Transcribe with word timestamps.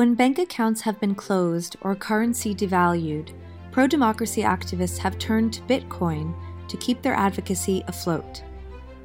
When 0.00 0.14
bank 0.14 0.38
accounts 0.38 0.80
have 0.80 0.98
been 0.98 1.14
closed 1.14 1.76
or 1.82 1.94
currency 1.94 2.54
devalued, 2.54 3.34
pro 3.70 3.86
democracy 3.86 4.40
activists 4.40 4.96
have 4.96 5.18
turned 5.18 5.52
to 5.52 5.60
Bitcoin 5.64 6.34
to 6.68 6.78
keep 6.78 7.02
their 7.02 7.12
advocacy 7.12 7.84
afloat. 7.86 8.42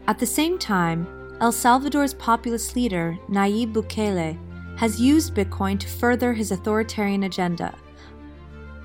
At 0.07 0.19
the 0.19 0.25
same 0.25 0.57
time, 0.57 1.05
El 1.41 1.51
Salvador's 1.51 2.13
populist 2.13 2.77
leader, 2.77 3.19
Nayib 3.29 3.73
Bukele, 3.73 4.37
has 4.77 4.97
used 4.97 5.35
Bitcoin 5.35 5.77
to 5.81 5.89
further 5.89 6.31
his 6.31 6.53
authoritarian 6.53 7.23
agenda. 7.23 7.77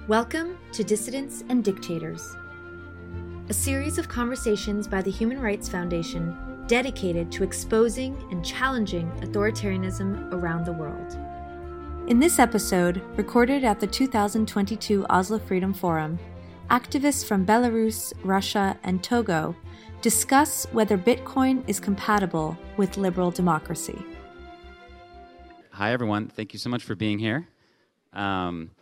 Welcome 0.08 0.58
to 0.72 0.82
Dissidents 0.82 1.45
and 1.48 1.62
Dictators, 1.62 2.34
a 3.48 3.54
series 3.54 3.98
of 3.98 4.08
conversations 4.08 4.88
by 4.88 5.00
the 5.00 5.12
Human 5.12 5.40
Rights 5.40 5.68
Foundation 5.68 6.36
dedicated 6.66 7.30
to 7.30 7.45
exposing 7.45 8.16
and 8.32 8.45
challenging 8.45 9.08
authoritarianism 9.20 10.32
around 10.32 10.64
the 10.64 10.72
world. 10.72 11.16
In 12.11 12.18
this 12.18 12.40
episode, 12.40 13.00
recorded 13.16 13.62
at 13.62 13.78
the 13.78 13.87
2022 13.87 15.06
Oslo 15.09 15.38
Freedom 15.38 15.73
Forum, 15.73 16.19
activists 16.69 17.24
from 17.24 17.46
Belarus, 17.46 18.12
Russia, 18.24 18.77
and 18.83 19.00
Togo 19.00 19.55
discuss 20.02 20.66
whether 20.73 20.98
Bitcoin 20.98 21.62
is 21.69 21.78
compatible 21.78 22.59
with 22.77 22.96
liberal 22.96 23.30
democracy. 23.30 23.96
Hi, 25.70 25.92
everyone. 25.92 26.27
Thank 26.27 26.52
you 26.52 26.59
so 26.59 26.69
much 26.69 26.83
for 26.83 26.96
being 26.96 27.20
here. 27.20 27.46
Um, 28.12 28.72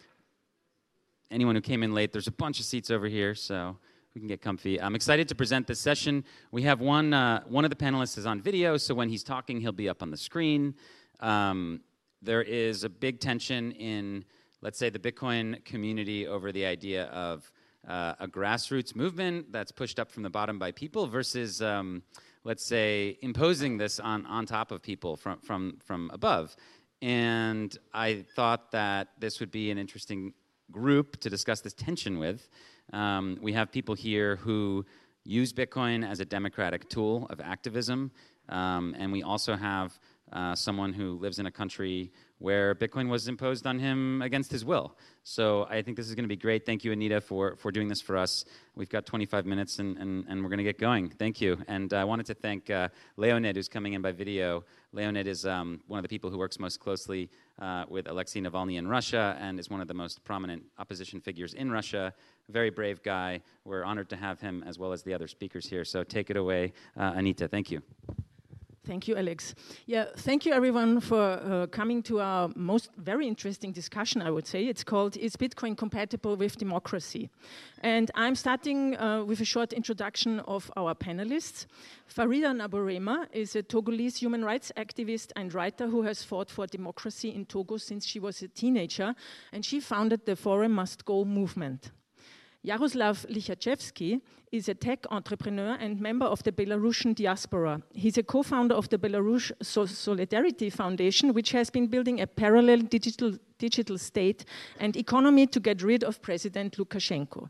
anyone 1.30 1.54
who 1.54 1.60
came 1.60 1.82
in 1.82 1.92
late, 1.92 2.12
there's 2.12 2.29
a 2.29 2.32
bunch 2.32 2.60
of 2.60 2.65
seats 2.65 2.90
over 2.90 3.09
here, 3.09 3.34
so 3.34 3.76
we 4.15 4.23
can 4.23 4.29
get 4.29 4.40
comfy. 4.40 4.80
I'm 4.80 4.95
excited 4.95 5.29
to 5.29 5.34
present 5.34 5.66
this 5.66 5.80
session. 5.80 6.24
We 6.51 6.62
have 6.62 6.80
one, 6.80 7.12
uh, 7.12 7.42
one 7.46 7.66
of 7.66 7.70
the 7.70 7.76
panelists 7.76 8.16
is 8.16 8.24
on 8.24 8.40
video, 8.40 8.79
so 8.79 8.95
when 8.95 9.10
he's 9.10 9.23
talking, 9.23 9.60
he'll 9.60 9.70
be 9.70 9.87
up 9.90 10.02
on 10.02 10.10
the 10.10 10.16
screen. 10.16 10.76
Um, 11.20 11.82
there 12.22 12.42
is 12.42 12.84
a 12.84 12.88
big 12.88 13.20
tension 13.20 13.72
in, 13.72 14.24
let's 14.60 14.78
say, 14.78 14.90
the 14.90 14.98
Bitcoin 14.98 15.64
community 15.64 16.26
over 16.26 16.52
the 16.52 16.64
idea 16.64 17.04
of 17.06 17.51
uh, 17.87 18.15
a 18.20 18.26
grassroots 18.26 18.95
movement 18.96 19.52
that's 19.52 19.73
pushed 19.73 19.98
up 19.98 20.10
from 20.10 20.23
the 20.23 20.30
bottom 20.30 20.59
by 20.59 20.73
people 20.73 21.06
versus, 21.06 21.62
um, 21.62 22.02
let's 22.45 22.65
say, 22.65 23.16
imposing 23.23 23.78
this 23.78 24.01
on, 24.01 24.26
on 24.26 24.46
top 24.46 24.73
of 24.73 24.82
people 24.82 25.16
from, 25.16 25.38
from, 25.40 25.78
from 25.84 26.10
above. 26.12 26.56
And 27.01 27.76
I 27.95 28.24
thought 28.34 28.73
that 28.73 29.09
this 29.18 29.38
would 29.40 29.50
be 29.50 29.71
an 29.71 29.78
interesting 29.78 30.34
group 30.71 31.21
to 31.21 31.30
discuss 31.30 31.60
this 31.60 31.73
tension 31.73 32.18
with. 32.18 32.48
Um, 32.93 33.38
we 33.40 33.52
have 33.52 33.71
people 33.71 33.95
here 33.95 34.37
who 34.37 34.84
use 35.24 35.52
Bitcoin 35.52 36.09
as 36.09 36.21
a 36.21 36.24
democratic 36.24 36.88
tool 36.88 37.26
of 37.30 37.40
activism, 37.40 38.10
um, 38.48 38.95
and 38.98 39.12
we 39.12 39.23
also 39.23 39.54
have 39.56 39.98
uh, 40.32 40.54
someone 40.54 40.93
who 40.93 41.18
lives 41.18 41.38
in 41.38 41.46
a 41.46 41.51
country 41.51 42.12
where 42.38 42.74
Bitcoin 42.74 43.09
was 43.09 43.26
imposed 43.26 43.66
on 43.66 43.79
him 43.79 44.23
against 44.23 44.51
his 44.51 44.65
will. 44.65 44.96
So 45.24 45.66
I 45.68 45.82
think 45.82 45.96
this 45.96 46.09
is 46.09 46.15
going 46.15 46.24
to 46.24 46.29
be 46.29 46.37
great. 46.37 46.65
Thank 46.65 46.84
you, 46.84 46.93
Anita, 46.93 47.21
for, 47.21 47.57
for 47.57 47.73
doing 47.73 47.88
this 47.88 48.01
for 48.01 48.16
us. 48.16 48.45
We've 48.76 48.88
got 48.88 49.06
25 49.06 49.45
minutes 49.45 49.80
and, 49.80 49.99
and, 49.99 50.24
and 50.29 50.43
we're 50.43 50.49
going 50.49 50.59
to 50.59 50.65
get 50.65 50.79
going. 50.79 51.10
Thank 51.10 51.40
you. 51.40 51.59
And 51.66 51.93
I 51.93 52.04
wanted 52.04 52.26
to 52.26 52.34
thank 52.34 52.71
uh, 52.71 52.88
Leonid, 53.16 53.56
who's 53.56 53.68
coming 53.68 53.95
in 53.95 54.02
by 54.02 54.12
video. 54.12 54.65
Leonid 54.93 55.26
is 55.26 55.45
um, 55.45 55.80
one 55.88 55.99
of 55.99 56.02
the 56.02 56.09
people 56.09 56.30
who 56.30 56.38
works 56.38 56.59
most 56.60 56.79
closely 56.79 57.29
uh, 57.59 57.84
with 57.88 58.09
Alexei 58.09 58.40
Navalny 58.40 58.79
in 58.79 58.87
Russia 58.87 59.37
and 59.40 59.59
is 59.59 59.68
one 59.68 59.80
of 59.80 59.88
the 59.88 59.95
most 59.95 60.23
prominent 60.24 60.62
opposition 60.79 61.21
figures 61.21 61.54
in 61.54 61.71
Russia. 61.71 62.15
Very 62.49 62.71
brave 62.71 63.02
guy. 63.02 63.40
We're 63.65 63.84
honored 63.84 64.09
to 64.10 64.16
have 64.16 64.41
him 64.41 64.62
as 64.66 64.78
well 64.78 64.93
as 64.93 65.03
the 65.03 65.12
other 65.12 65.26
speakers 65.26 65.66
here. 65.66 65.84
So 65.84 66.04
take 66.04 66.31
it 66.31 66.37
away, 66.37 66.72
uh, 66.97 67.15
Anita. 67.16 67.49
Thank 67.49 67.71
you. 67.72 67.82
Thank 68.88 69.06
you, 69.06 69.19
Alex. 69.19 69.54
Yeah, 69.84 70.06
thank 70.16 70.47
you 70.47 70.54
everyone 70.54 71.00
for 71.00 71.20
uh, 71.20 71.66
coming 71.66 72.03
to 72.04 72.20
our 72.20 72.48
most 72.56 72.88
very 72.97 73.28
interesting 73.28 73.70
discussion, 73.70 74.22
I 74.22 74.31
would 74.31 74.47
say. 74.47 74.64
It's 74.64 74.82
called 74.82 75.14
Is 75.19 75.36
Bitcoin 75.36 75.76
Compatible 75.76 76.36
with 76.36 76.56
Democracy? 76.56 77.28
And 77.82 78.10
I'm 78.14 78.34
starting 78.34 78.97
uh, 78.97 79.25
with 79.26 79.42
a 79.42 79.44
short 79.44 79.75
introduction 79.75 80.41
of 80.41 80.70
our 80.75 80.94
panelists. 80.94 81.66
Farida 82.09 82.56
Nabourema 82.56 83.27
is 83.31 83.54
a 83.56 83.62
Togolese 83.62 84.16
human 84.16 84.43
rights 84.43 84.72
activist 84.78 85.32
and 85.37 85.53
writer 85.53 85.88
who 85.88 86.00
has 86.04 86.22
fought 86.22 86.48
for 86.48 86.66
democracy 86.66 87.28
in 87.28 87.44
Togo 87.44 87.77
since 87.77 88.06
she 88.06 88.19
was 88.19 88.41
a 88.41 88.48
teenager, 88.48 89.15
and 89.53 89.66
she 89.66 89.81
founded 89.81 90.25
the 90.25 90.34
Faure 90.34 90.66
Must 90.66 91.04
Go 91.04 91.27
movement. 91.27 91.91
Jaroslav 92.67 93.27
Likhachevskiy 93.31 94.21
is 94.51 94.69
a 94.69 94.75
tech 94.75 95.07
entrepreneur 95.11 95.77
and 95.81 96.01
member 96.01 96.27
of 96.27 96.43
the 96.43 96.53
Belarusian 96.53 97.15
diaspora. 97.15 97.81
He's 97.93 98.19
a 98.19 98.23
co-founder 98.23 98.75
of 98.75 98.89
the 98.89 98.99
Belarus 98.99 99.53
Solidarity 99.63 100.69
Foundation, 100.71 101.33
which 101.35 101.53
has 101.53 101.71
been 101.71 101.87
building 101.87 102.21
a 102.21 102.27
parallel 102.27 102.79
digital, 102.79 103.35
digital 103.59 103.97
state 103.97 104.45
and 104.81 104.97
economy 104.97 105.47
to 105.47 105.61
get 105.61 105.83
rid 105.83 106.03
of 106.03 106.21
President 106.21 106.77
Lukashenko. 106.77 107.49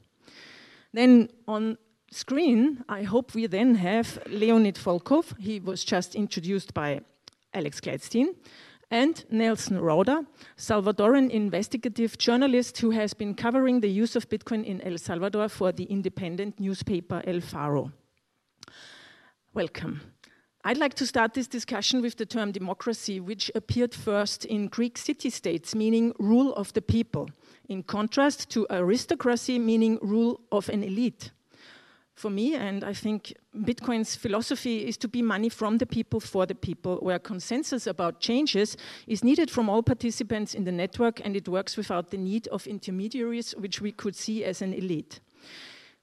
Then 0.92 1.28
on 1.46 1.78
screen, 2.10 2.84
I 2.88 3.02
hope 3.02 3.34
we 3.34 3.46
then 3.46 3.76
have 3.76 4.18
Leonid 4.26 4.76
Volkov. 4.76 5.38
He 5.38 5.58
was 5.58 5.84
just 5.84 6.14
introduced 6.14 6.74
by 6.74 7.00
Alex 7.54 7.80
Gladstein 7.80 8.34
and 8.90 9.24
Nelson 9.30 9.78
Rauda, 9.78 10.26
Salvadoran 10.56 11.30
investigative 11.30 12.16
journalist 12.18 12.78
who 12.78 12.90
has 12.90 13.14
been 13.14 13.34
covering 13.34 13.80
the 13.80 13.90
use 13.90 14.16
of 14.16 14.28
Bitcoin 14.28 14.64
in 14.64 14.80
El 14.80 14.98
Salvador 14.98 15.48
for 15.48 15.72
the 15.72 15.84
independent 15.84 16.58
newspaper 16.58 17.22
El 17.26 17.40
Faro. 17.40 17.92
Welcome. 19.52 20.00
I'd 20.64 20.78
like 20.78 20.94
to 20.94 21.06
start 21.06 21.34
this 21.34 21.46
discussion 21.46 22.02
with 22.02 22.16
the 22.16 22.26
term 22.26 22.52
democracy, 22.52 23.20
which 23.20 23.50
appeared 23.54 23.94
first 23.94 24.44
in 24.44 24.68
Greek 24.68 24.98
city 24.98 25.30
states, 25.30 25.74
meaning 25.74 26.12
rule 26.18 26.54
of 26.54 26.72
the 26.72 26.82
people, 26.82 27.30
in 27.68 27.82
contrast 27.82 28.50
to 28.50 28.66
aristocracy, 28.70 29.58
meaning 29.58 29.98
rule 30.02 30.40
of 30.50 30.68
an 30.68 30.82
elite 30.82 31.30
for 32.18 32.30
me, 32.30 32.54
and 32.54 32.84
I 32.84 32.92
think 32.92 33.32
Bitcoin's 33.56 34.16
philosophy 34.16 34.86
is 34.86 34.96
to 34.98 35.08
be 35.08 35.22
money 35.22 35.48
from 35.48 35.78
the 35.78 35.86
people 35.86 36.20
for 36.20 36.46
the 36.46 36.54
people, 36.54 36.96
where 36.96 37.18
consensus 37.18 37.86
about 37.86 38.20
changes 38.20 38.76
is 39.06 39.22
needed 39.22 39.50
from 39.50 39.68
all 39.68 39.82
participants 39.82 40.54
in 40.54 40.64
the 40.64 40.72
network 40.72 41.20
and 41.24 41.36
it 41.36 41.48
works 41.48 41.76
without 41.76 42.10
the 42.10 42.18
need 42.18 42.48
of 42.48 42.66
intermediaries, 42.66 43.54
which 43.58 43.80
we 43.80 43.92
could 43.92 44.16
see 44.16 44.44
as 44.44 44.60
an 44.62 44.74
elite. 44.74 45.20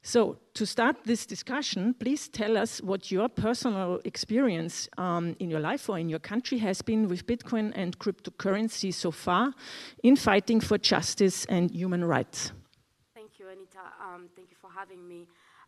So, 0.08 0.38
to 0.54 0.68
start 0.68 0.98
this 1.04 1.26
discussion, 1.26 1.96
please 1.96 2.28
tell 2.28 2.58
us 2.58 2.80
what 2.80 3.12
your 3.12 3.28
personal 3.28 4.00
experience 4.04 4.88
um, 5.00 5.36
in 5.40 5.50
your 5.50 5.60
life 5.60 5.90
or 5.90 5.98
in 5.98 6.10
your 6.10 6.20
country 6.20 6.60
has 6.60 6.84
been 6.84 7.08
with 7.08 7.26
Bitcoin 7.26 7.72
and 7.74 7.98
cryptocurrency 7.98 8.94
so 8.94 9.10
far 9.10 9.54
in 10.04 10.16
fighting 10.16 10.60
for 10.62 10.78
justice 10.78 11.46
and 11.46 11.72
human 11.72 12.06
rights. 12.06 12.52
Thank 13.16 13.40
you, 13.40 13.48
Anita. 13.48 13.80
Um, 14.00 14.30
thank 14.36 14.52
you 14.52 14.58
for 14.62 14.70
having 14.70 15.08
me. 15.08 15.26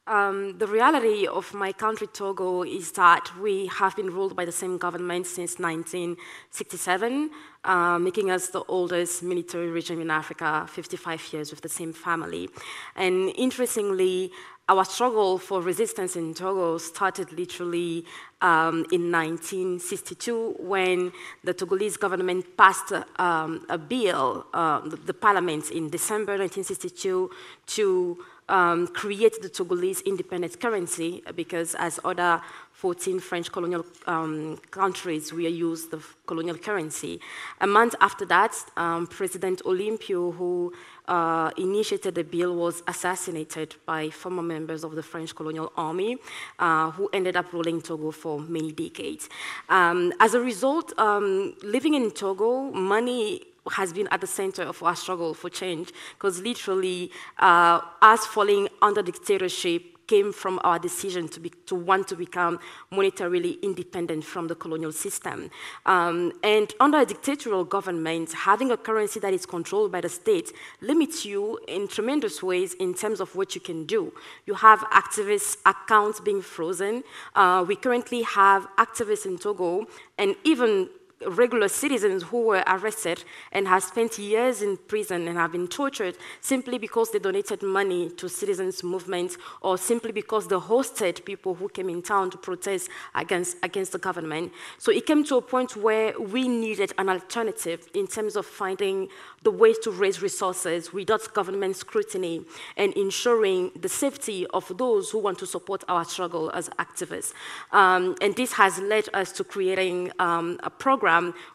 Um, 0.07 0.57
the 0.57 0.67
reality 0.67 1.27
of 1.27 1.53
my 1.53 1.73
country, 1.73 2.07
Togo, 2.07 2.63
is 2.63 2.93
that 2.93 3.29
we 3.41 3.67
have 3.67 3.93
been 3.97 4.09
ruled 4.09 4.37
by 4.37 4.45
the 4.45 4.53
same 4.53 4.77
government 4.77 5.27
since 5.27 5.59
1967, 5.59 7.29
uh, 7.65 7.99
making 7.99 8.31
us 8.31 8.47
the 8.47 8.63
oldest 8.69 9.21
military 9.21 9.69
regime 9.69 9.99
in 9.99 10.09
Africa, 10.09 10.65
55 10.69 11.33
years 11.33 11.51
with 11.51 11.59
the 11.59 11.67
same 11.67 11.91
family. 11.91 12.49
And 12.95 13.33
interestingly, 13.35 14.31
our 14.69 14.85
struggle 14.85 15.37
for 15.37 15.61
resistance 15.61 16.15
in 16.15 16.33
Togo 16.33 16.77
started 16.77 17.33
literally 17.33 18.05
um, 18.41 18.85
in 18.91 19.11
1962 19.11 20.55
when 20.59 21.11
the 21.43 21.53
Togolese 21.53 21.99
government 21.99 22.45
passed 22.55 22.93
um, 23.19 23.65
a 23.69 23.77
bill, 23.77 24.45
uh, 24.53 24.79
the, 24.87 24.95
the 24.95 25.13
parliament 25.13 25.69
in 25.71 25.89
December 25.89 26.37
1962, 26.37 27.29
to 27.65 28.25
um, 28.49 28.87
create 28.87 29.41
the 29.41 29.49
Togolese 29.49 30.03
independent 30.05 30.59
currency 30.59 31.23
because 31.35 31.75
as 31.75 31.99
other 32.03 32.41
14 32.77 33.19
French 33.19 33.51
colonial 33.51 33.83
um, 34.05 34.55
countries, 34.69 35.33
we 35.33 35.47
used 35.47 35.89
the 35.89 35.99
colonial 36.27 36.55
currency. 36.55 37.19
A 37.59 37.65
month 37.65 37.95
after 38.01 38.23
that, 38.27 38.55
um, 38.77 39.07
President 39.07 39.63
Olympio, 39.65 40.31
who 40.35 40.71
uh, 41.07 41.49
initiated 41.57 42.13
the 42.13 42.23
bill, 42.23 42.55
was 42.55 42.83
assassinated 42.87 43.75
by 43.87 44.11
former 44.11 44.43
members 44.43 44.83
of 44.83 44.93
the 44.93 45.01
French 45.01 45.33
colonial 45.33 45.71
army, 45.75 46.17
uh, 46.59 46.91
who 46.91 47.09
ended 47.13 47.35
up 47.35 47.51
ruling 47.51 47.81
Togo 47.81 48.11
for 48.11 48.39
many 48.41 48.71
decades. 48.71 49.27
Um, 49.69 50.13
as 50.19 50.35
a 50.35 50.39
result, 50.39 50.93
um, 50.99 51.55
living 51.63 51.95
in 51.95 52.11
Togo, 52.11 52.71
money 52.71 53.41
has 53.69 53.93
been 53.93 54.07
at 54.09 54.21
the 54.21 54.27
center 54.27 54.63
of 54.63 54.81
our 54.83 54.95
struggle 54.95 55.33
for 55.33 55.49
change 55.49 55.91
because 56.15 56.39
literally 56.39 57.11
uh, 57.39 57.81
us 58.01 58.25
falling 58.25 58.67
under 58.81 59.01
dictatorship 59.01 59.97
came 60.07 60.31
from 60.31 60.59
our 60.63 60.79
decision 60.79 61.27
to, 61.27 61.39
be, 61.39 61.51
to 61.65 61.75
want 61.75 62.07
to 62.07 62.15
become 62.15 62.59
monetarily 62.91 63.61
independent 63.61 64.23
from 64.23 64.47
the 64.47 64.55
colonial 64.55 64.91
system. 64.91 65.49
Um, 65.85 66.31
and 66.43 66.73
under 66.79 66.99
a 66.99 67.05
dictatorial 67.05 67.65
government, 67.65 68.31
having 68.31 68.71
a 68.71 68.77
currency 68.77 69.19
that 69.19 69.33
is 69.33 69.45
controlled 69.45 69.91
by 69.91 70.01
the 70.01 70.09
state 70.09 70.53
limits 70.81 71.25
you 71.25 71.59
in 71.67 71.87
tremendous 71.87 72.41
ways 72.41 72.73
in 72.75 72.93
terms 72.93 73.19
of 73.19 73.35
what 73.35 73.53
you 73.53 73.61
can 73.61 73.85
do. 73.85 74.13
You 74.45 74.55
have 74.55 74.79
activists' 74.91 75.57
accounts 75.65 76.19
being 76.19 76.41
frozen. 76.41 77.03
Uh, 77.35 77.65
we 77.67 77.75
currently 77.75 78.21
have 78.23 78.67
activists 78.77 79.25
in 79.25 79.37
Togo 79.37 79.85
and 80.17 80.35
even 80.43 80.89
regular 81.25 81.67
citizens 81.67 82.23
who 82.23 82.41
were 82.43 82.63
arrested 82.67 83.23
and 83.51 83.67
have 83.67 83.83
spent 83.83 84.19
years 84.19 84.61
in 84.61 84.77
prison 84.77 85.27
and 85.27 85.37
have 85.37 85.51
been 85.51 85.67
tortured 85.67 86.15
simply 86.41 86.77
because 86.77 87.11
they 87.11 87.19
donated 87.19 87.63
money 87.63 88.09
to 88.11 88.29
citizens' 88.29 88.83
movements 88.83 89.37
or 89.61 89.77
simply 89.77 90.11
because 90.11 90.47
they 90.47 90.55
hosted 90.55 91.25
people 91.25 91.55
who 91.55 91.67
came 91.69 91.89
in 91.89 92.01
town 92.01 92.29
to 92.29 92.37
protest 92.37 92.89
against, 93.15 93.57
against 93.63 93.93
the 93.93 93.97
government. 93.97 94.51
So 94.77 94.91
it 94.91 95.05
came 95.05 95.23
to 95.25 95.37
a 95.37 95.41
point 95.41 95.75
where 95.75 96.19
we 96.19 96.47
needed 96.47 96.93
an 96.97 97.09
alternative 97.09 97.87
in 97.95 98.05
terms 98.07 98.35
of 98.35 98.45
finding 98.45 99.07
the 99.41 99.51
ways 99.51 99.79
to 99.79 99.91
raise 99.91 100.21
resources 100.21 100.93
without 100.93 101.33
government 101.33 101.77
scrutiny 101.77 102.45
and 102.75 102.93
ensuring 102.93 103.71
the 103.79 103.89
safety 103.89 104.45
of 104.47 104.71
those 104.77 105.09
who 105.09 105.19
want 105.19 105.39
to 105.39 105.47
support 105.47 105.83
our 105.87 106.05
struggle 106.05 106.51
as 106.53 106.69
activists. 106.77 107.33
Um, 107.71 108.15
and 108.21 108.35
this 108.35 108.53
has 108.53 108.77
led 108.79 109.09
us 109.13 109.31
to 109.33 109.43
creating 109.43 110.11
um, 110.19 110.59
a 110.63 110.69
program 110.69 111.06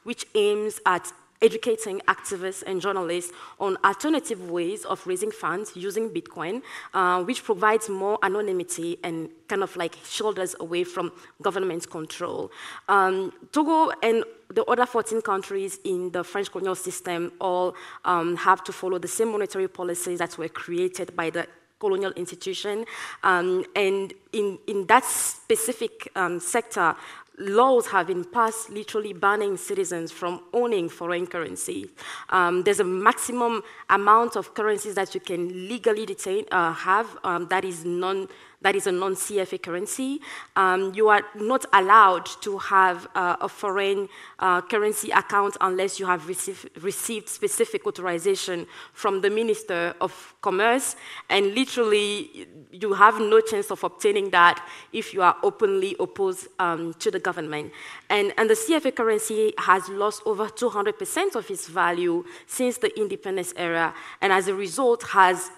which 0.04 0.26
aims 0.34 0.80
at 0.86 1.12
educating 1.42 2.00
activists 2.06 2.62
and 2.66 2.80
journalists 2.80 3.32
on 3.58 3.76
alternative 3.84 4.50
ways 4.50 4.84
of 4.84 5.04
raising 5.06 5.30
funds 5.30 5.72
using 5.74 6.08
Bitcoin, 6.08 6.62
uh, 6.94 7.22
which 7.24 7.44
provides 7.44 7.88
more 7.88 8.18
anonymity 8.22 8.96
and 9.02 9.28
kind 9.48 9.62
of 9.62 9.76
like 9.76 9.96
shoulders 10.04 10.54
away 10.60 10.84
from 10.84 11.12
government 11.42 11.90
control. 11.90 12.50
Um, 12.88 13.32
Togo 13.50 13.90
and 14.02 14.24
the 14.54 14.64
other 14.64 14.86
14 14.86 15.20
countries 15.22 15.78
in 15.84 16.10
the 16.12 16.22
French 16.22 16.50
colonial 16.50 16.74
system 16.76 17.32
all 17.40 17.74
um, 18.04 18.36
have 18.36 18.62
to 18.64 18.72
follow 18.72 18.98
the 18.98 19.08
same 19.08 19.32
monetary 19.32 19.68
policies 19.68 20.20
that 20.20 20.38
were 20.38 20.48
created 20.48 21.16
by 21.16 21.30
the 21.30 21.46
colonial 21.80 22.12
institution. 22.12 22.84
Um, 23.24 23.64
and 23.74 24.14
in, 24.32 24.58
in 24.68 24.86
that 24.86 25.04
specific 25.04 26.08
um, 26.14 26.38
sector, 26.38 26.94
laws 27.38 27.86
have 27.88 28.06
been 28.06 28.24
passed 28.24 28.70
literally 28.70 29.12
banning 29.12 29.56
citizens 29.56 30.12
from 30.12 30.42
owning 30.52 30.88
foreign 30.88 31.26
currency. 31.26 31.90
Um, 32.28 32.62
there's 32.62 32.80
a 32.80 32.84
maximum 32.84 33.62
amount 33.88 34.36
of 34.36 34.54
currencies 34.54 34.94
that 34.94 35.14
you 35.14 35.20
can 35.20 35.68
legally 35.68 36.06
detain, 36.06 36.44
uh, 36.50 36.72
have 36.72 37.18
um, 37.24 37.48
that 37.48 37.64
is 37.64 37.84
non 37.84 38.28
that 38.62 38.76
is 38.76 38.86
a 38.86 38.92
non-CFA 38.92 39.62
currency. 39.62 40.20
Um, 40.56 40.92
you 40.94 41.08
are 41.08 41.22
not 41.34 41.66
allowed 41.72 42.26
to 42.42 42.58
have 42.58 43.08
uh, 43.14 43.36
a 43.40 43.48
foreign 43.48 44.08
uh, 44.38 44.60
currency 44.62 45.10
account 45.10 45.56
unless 45.60 46.00
you 46.00 46.06
have 46.06 46.26
received, 46.28 46.70
received 46.82 47.28
specific 47.28 47.86
authorization 47.86 48.66
from 48.92 49.20
the 49.20 49.30
Minister 49.30 49.94
of 50.00 50.34
Commerce, 50.40 50.96
and 51.28 51.54
literally 51.54 52.48
you 52.70 52.92
have 52.94 53.20
no 53.20 53.40
chance 53.40 53.70
of 53.70 53.82
obtaining 53.84 54.30
that 54.30 54.66
if 54.92 55.12
you 55.12 55.22
are 55.22 55.36
openly 55.42 55.96
opposed 56.00 56.48
um, 56.58 56.94
to 56.94 57.10
the 57.10 57.18
government. 57.18 57.72
And, 58.10 58.32
and 58.38 58.48
the 58.48 58.54
CFA 58.54 58.94
currency 58.94 59.54
has 59.58 59.88
lost 59.88 60.22
over 60.26 60.46
200% 60.46 61.36
of 61.36 61.50
its 61.50 61.68
value 61.68 62.24
since 62.46 62.78
the 62.78 62.98
independence 62.98 63.52
era, 63.56 63.94
and 64.20 64.32
as 64.32 64.48
a 64.48 64.54
result 64.54 65.02
has 65.04 65.50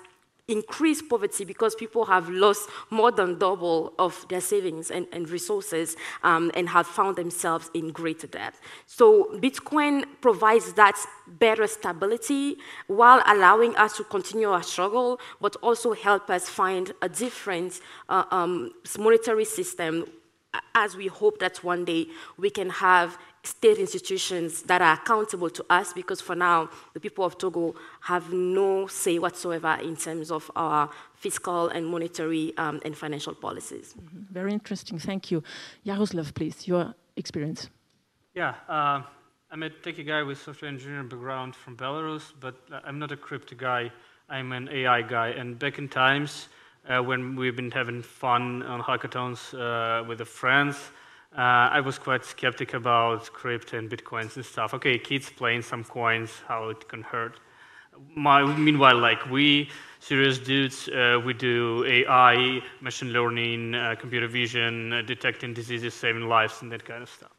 increased 0.48 1.08
poverty 1.08 1.44
because 1.44 1.74
people 1.74 2.04
have 2.04 2.28
lost 2.28 2.68
more 2.90 3.10
than 3.10 3.38
double 3.38 3.94
of 3.98 4.26
their 4.28 4.40
savings 4.40 4.90
and, 4.90 5.06
and 5.12 5.28
resources 5.30 5.96
um, 6.22 6.50
and 6.54 6.68
have 6.68 6.86
found 6.86 7.16
themselves 7.16 7.70
in 7.72 7.90
greater 7.90 8.26
debt. 8.26 8.54
So 8.86 9.30
Bitcoin 9.36 10.04
provides 10.20 10.74
that 10.74 10.96
better 11.26 11.66
stability 11.66 12.56
while 12.88 13.22
allowing 13.26 13.74
us 13.76 13.96
to 13.96 14.04
continue 14.04 14.50
our 14.50 14.62
struggle, 14.62 15.18
but 15.40 15.56
also 15.56 15.94
help 15.94 16.28
us 16.28 16.48
find 16.48 16.92
a 17.00 17.08
different 17.08 17.80
uh, 18.08 18.24
um, 18.30 18.72
monetary 18.98 19.46
system 19.46 20.04
as 20.74 20.96
we 20.96 21.06
hope 21.06 21.38
that 21.38 21.64
one 21.64 21.84
day 21.84 22.06
we 22.36 22.50
can 22.50 22.70
have 22.70 23.18
state 23.44 23.78
institutions 23.78 24.62
that 24.62 24.80
are 24.80 24.94
accountable 24.94 25.50
to 25.50 25.64
us 25.70 25.92
because 25.92 26.20
for 26.20 26.34
now, 26.34 26.68
the 26.94 27.00
people 27.00 27.24
of 27.24 27.38
Togo 27.38 27.74
have 28.00 28.32
no 28.32 28.86
say 28.86 29.18
whatsoever 29.18 29.78
in 29.82 29.96
terms 29.96 30.30
of 30.30 30.50
our 30.56 30.90
fiscal 31.14 31.68
and 31.68 31.86
monetary 31.86 32.52
um, 32.56 32.80
and 32.84 32.96
financial 32.96 33.34
policies. 33.34 33.94
Mm 33.94 34.06
-hmm. 34.06 34.32
Very 34.32 34.52
interesting, 34.52 35.00
thank 35.00 35.30
you. 35.30 35.42
Jaroslav, 35.84 36.32
please, 36.32 36.66
your 36.70 36.94
experience. 37.16 37.68
Yeah, 38.34 38.54
uh, 38.68 39.02
I'm 39.52 39.62
a 39.62 39.70
techie 39.70 40.04
guy 40.04 40.22
with 40.22 40.38
software 40.38 40.72
engineering 40.72 41.08
background 41.08 41.54
from 41.54 41.76
Belarus, 41.76 42.34
but 42.40 42.54
I'm 42.86 42.98
not 42.98 43.12
a 43.12 43.16
crypto 43.16 43.56
guy. 43.56 43.92
I'm 44.28 44.52
an 44.52 44.68
AI 44.68 45.02
guy. 45.02 45.28
And 45.40 45.58
back 45.58 45.78
in 45.78 45.88
times 45.88 46.48
uh, 46.88 47.00
when 47.02 47.36
we've 47.36 47.54
been 47.54 47.70
having 47.70 48.02
fun 48.02 48.62
on 48.62 48.82
hackathons 48.82 49.54
uh, 49.54 50.08
with 50.08 50.18
the 50.18 50.24
friends, 50.24 50.76
uh, 50.76 51.03
I 51.36 51.80
was 51.80 51.98
quite 51.98 52.24
skeptic 52.24 52.74
about 52.74 53.32
crypto 53.32 53.78
and 53.78 53.90
bitcoins 53.90 54.36
and 54.36 54.44
stuff. 54.44 54.74
Okay, 54.74 54.98
kids 54.98 55.30
playing 55.30 55.62
some 55.62 55.84
coins, 55.84 56.30
how 56.46 56.68
it 56.68 56.88
can 56.88 57.02
hurt. 57.02 57.40
My, 58.14 58.44
meanwhile, 58.56 58.98
like 58.98 59.30
we 59.30 59.68
serious 60.00 60.38
dudes, 60.38 60.88
uh, 60.88 61.18
we 61.24 61.32
do 61.32 61.84
AI, 61.86 62.60
machine 62.80 63.12
learning, 63.12 63.74
uh, 63.74 63.94
computer 63.98 64.28
vision, 64.28 64.92
uh, 64.92 65.02
detecting 65.02 65.54
diseases, 65.54 65.94
saving 65.94 66.28
lives, 66.28 66.60
and 66.60 66.70
that 66.72 66.84
kind 66.84 67.02
of 67.02 67.08
stuff. 67.08 67.32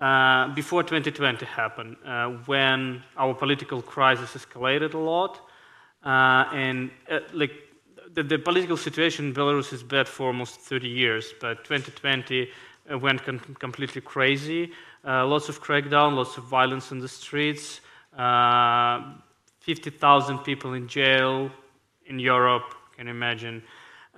Uh, 0.00 0.52
before 0.54 0.82
2020 0.82 1.46
happened, 1.46 1.96
uh, 2.04 2.26
when 2.44 3.02
our 3.16 3.32
political 3.32 3.80
crisis 3.80 4.34
escalated 4.34 4.92
a 4.92 4.98
lot, 4.98 5.40
and 6.04 6.90
like 7.32 7.52
the, 8.12 8.22
the 8.22 8.38
political 8.38 8.76
situation 8.76 9.26
in 9.26 9.34
Belarus 9.34 9.72
is 9.72 9.82
bad 9.82 10.06
for 10.06 10.26
almost 10.26 10.60
30 10.60 10.88
years, 10.88 11.32
but 11.40 11.64
2020 11.64 12.42
uh, 12.42 12.46
went 12.94 13.22
completely 13.58 14.00
crazy. 14.00 14.72
Uh, 15.04 15.26
lots 15.26 15.48
of 15.48 15.62
crackdown, 15.62 16.14
lots 16.14 16.36
of 16.36 16.44
violence 16.44 16.92
in 16.92 16.98
the 16.98 17.08
streets, 17.08 17.80
uh, 18.16 19.02
50,000 19.60 20.38
people 20.38 20.74
in 20.74 20.86
jail 20.86 21.50
in 22.06 22.18
Europe, 22.18 22.74
can 22.96 23.06
you 23.06 23.12
imagine? 23.12 23.62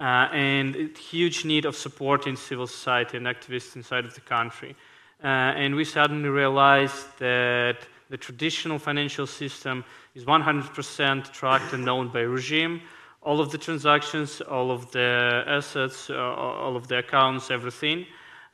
Uh, 0.00 0.28
and 0.32 0.96
huge 0.96 1.44
need 1.44 1.64
of 1.64 1.74
support 1.74 2.26
in 2.26 2.36
civil 2.36 2.66
society 2.66 3.16
and 3.16 3.26
activists 3.26 3.74
inside 3.74 4.04
of 4.04 4.14
the 4.14 4.20
country. 4.20 4.76
Uh, 5.22 5.26
and 5.26 5.74
we 5.74 5.84
suddenly 5.84 6.28
realized 6.28 7.06
that 7.18 7.78
the 8.08 8.16
traditional 8.16 8.78
financial 8.78 9.26
system 9.26 9.84
is 10.14 10.24
100% 10.24 11.32
tracked 11.32 11.72
and 11.72 11.84
known 11.84 12.08
by 12.08 12.20
regime. 12.20 12.80
All 13.22 13.40
of 13.40 13.50
the 13.50 13.58
transactions, 13.58 14.40
all 14.40 14.70
of 14.70 14.90
the 14.92 15.42
assets, 15.46 16.08
uh, 16.08 16.14
all 16.14 16.76
of 16.76 16.86
the 16.86 16.98
accounts, 16.98 17.50
everything. 17.50 18.06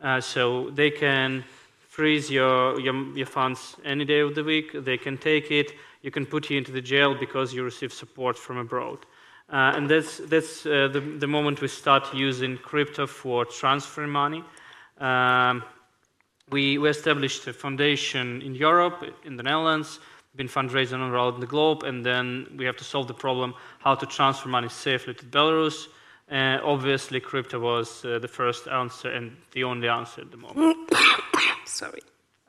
Uh, 0.05 0.21
so 0.21 0.69
they 0.71 0.91
can 0.91 1.43
freeze 1.89 2.31
your, 2.31 2.79
your, 2.79 2.95
your, 3.17 3.27
funds 3.27 3.77
any 3.87 4.05
day 4.05 4.21
of 4.21 4.35
the 4.35 4.45
week. 4.45 4.73
They 4.85 4.99
can 4.99 5.17
take 5.17 5.51
it. 5.51 5.73
You 6.03 6.11
can 6.11 6.27
put 6.27 6.51
you 6.51 6.59
into 6.59 6.73
the 6.73 6.83
jail 6.83 7.15
because 7.15 7.55
you 7.55 7.65
receive 7.65 7.91
support 7.91 8.37
from 8.37 8.59
abroad. 8.59 8.99
Uh, 9.51 9.73
and 9.75 9.89
that's, 9.89 10.19
that's 10.19 10.67
uh, 10.67 10.89
the, 10.93 11.01
the 11.01 11.27
moment 11.27 11.63
we 11.63 11.69
start 11.69 12.13
using 12.13 12.59
crypto 12.59 13.07
for 13.07 13.47
transferring 13.47 14.11
money. 14.11 14.45
Um, 14.99 15.65
we, 16.51 16.77
we 16.77 16.91
established 16.91 17.47
a 17.47 17.55
foundation 17.55 18.43
in 18.43 18.55
Europe, 18.55 19.05
in 19.25 19.37
the 19.37 19.43
Netherlands, 19.43 20.01
been 20.37 20.49
fundraising 20.49 21.01
around 21.01 21.41
the 21.41 21.47
globe, 21.47 21.83
and 21.85 22.05
then 22.05 22.47
we 22.59 22.67
have 22.67 22.77
to 22.77 22.85
solve 22.85 23.09
the 23.09 23.15
problem 23.15 23.55
how 23.79 23.95
to 23.95 24.05
transfer 24.05 24.51
money 24.51 24.69
safely 24.69 25.15
to 25.15 25.25
Belarus. 25.25 25.87
Uh, 26.31 26.59
obviously, 26.65 27.21
crypto 27.21 27.61
was 27.61 28.05
uh, 28.05 28.19
the 28.19 28.29
first 28.29 28.67
answer 28.67 29.11
and 29.11 29.37
the 29.53 29.63
only 29.65 29.89
answer 29.89 30.23
at 30.23 30.31
the 30.31 30.39
moment. 30.39 30.77
Sorry. 31.67 32.01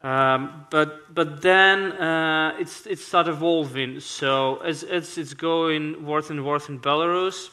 Um, 0.01 0.65
but 0.69 1.13
but 1.13 1.41
then 1.41 1.91
uh, 1.93 2.55
it's 2.57 2.85
it 2.85 2.99
started 2.99 3.31
evolving. 3.31 3.99
So 3.99 4.57
as, 4.57 4.83
as 4.83 5.17
it's 5.17 5.33
going 5.33 6.05
worse 6.05 6.29
and 6.29 6.45
worse 6.45 6.69
in 6.69 6.79
Belarus, 6.79 7.49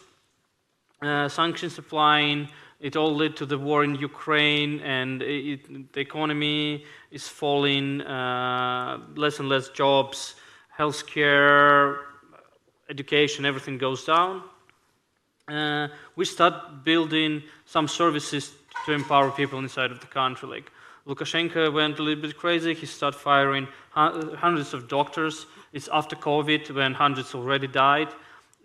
uh, 1.00 1.28
sanctions 1.28 1.78
applying, 1.78 2.48
it 2.78 2.94
all 2.94 3.16
led 3.16 3.36
to 3.36 3.46
the 3.46 3.58
war 3.58 3.82
in 3.82 3.96
Ukraine, 3.96 4.80
and 4.80 5.22
it, 5.22 5.92
the 5.92 6.00
economy 6.00 6.84
is 7.10 7.26
falling. 7.26 8.00
Uh, 8.02 9.00
less 9.16 9.40
and 9.40 9.48
less 9.48 9.70
jobs, 9.70 10.36
healthcare, 10.78 11.96
education, 12.88 13.44
everything 13.44 13.78
goes 13.78 14.04
down 14.04 14.42
uh, 15.48 15.88
we 16.16 16.24
start 16.24 16.84
building 16.84 17.42
some 17.66 17.88
services 17.88 18.52
to 18.86 18.92
empower 18.92 19.30
people 19.30 19.58
inside 19.58 19.90
of 19.90 20.00
the 20.00 20.06
country. 20.06 20.48
Like 20.48 20.70
Lukashenko 21.06 21.72
went 21.72 21.98
a 21.98 22.02
little 22.02 22.22
bit 22.22 22.36
crazy. 22.36 22.74
He 22.74 22.86
started 22.86 23.18
firing 23.18 23.66
hundreds 23.90 24.72
of 24.72 24.88
doctors. 24.88 25.46
It's 25.72 25.88
after 25.88 26.16
COVID 26.16 26.74
when 26.74 26.94
hundreds 26.94 27.34
already 27.34 27.66
died. 27.66 28.08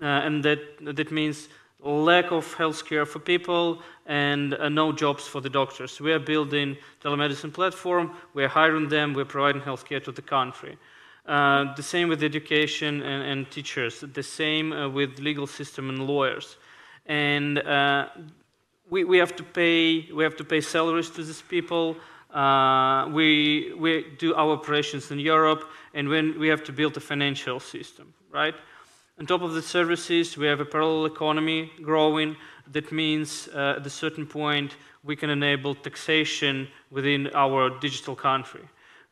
Uh, 0.02 0.06
and 0.06 0.44
that, 0.44 0.60
that 0.82 1.12
means 1.12 1.50
lack 1.82 2.32
of 2.32 2.54
health 2.54 2.86
care 2.86 3.06
for 3.06 3.20
people 3.20 3.82
and 4.06 4.54
uh, 4.54 4.70
no 4.70 4.92
jobs 4.92 5.28
for 5.28 5.42
the 5.42 5.50
doctors. 5.50 6.00
We 6.00 6.14
are 6.14 6.20
building 6.20 6.78
telemedicine 7.04 7.54
platform. 7.54 8.12
We're 8.34 8.48
hiring 8.48 8.88
them. 8.88 9.14
We're 9.14 9.26
providing 9.26 9.62
health 9.62 9.86
care 9.86 10.00
to 10.02 10.12
the 10.12 10.22
country. 10.22 10.78
Uh, 11.26 11.74
the 11.76 11.84
same 11.84 12.08
with 12.08 12.24
education 12.24 13.02
and, 13.02 13.24
and 13.24 13.52
teachers. 13.52 14.04
The 14.14 14.24
same 14.24 14.72
uh, 14.72 14.88
with 14.88 15.20
legal 15.20 15.48
system 15.48 15.90
and 15.90 16.08
lawyers 16.08 16.58
and 17.08 17.60
uh, 17.60 18.08
we, 18.90 19.04
we 19.04 19.18
have 19.18 19.36
to 19.36 19.44
pay 19.44 20.12
we 20.14 20.24
have 20.24 20.36
to 20.38 20.44
pay 20.44 20.62
salaries 20.62 21.10
to 21.12 21.24
these 21.24 21.42
people. 21.42 21.98
Uh, 22.34 23.08
we, 23.14 23.74
we 23.80 24.06
do 24.20 24.36
our 24.36 24.52
operations 24.52 25.12
in 25.12 25.20
Europe, 25.20 25.64
and 25.94 26.10
when 26.10 26.38
we 26.38 26.50
have 26.50 26.64
to 26.66 26.74
build 26.74 26.96
a 26.98 27.00
financial 27.00 27.60
system, 27.60 28.14
right? 28.32 28.54
On 29.20 29.26
top 29.26 29.42
of 29.42 29.54
the 29.54 29.62
services, 29.62 30.38
we 30.38 30.46
have 30.46 30.60
a 30.60 30.66
parallel 30.66 31.06
economy 31.06 31.72
growing. 31.82 32.36
That 32.72 32.92
means 32.92 33.48
uh, 33.48 33.76
at 33.78 33.88
a 33.88 33.90
certain 33.90 34.28
point, 34.28 34.76
we 35.04 35.16
can 35.16 35.30
enable 35.30 35.74
taxation 35.74 36.68
within 36.92 37.32
our 37.34 37.70
digital 37.80 38.16
country. 38.16 38.62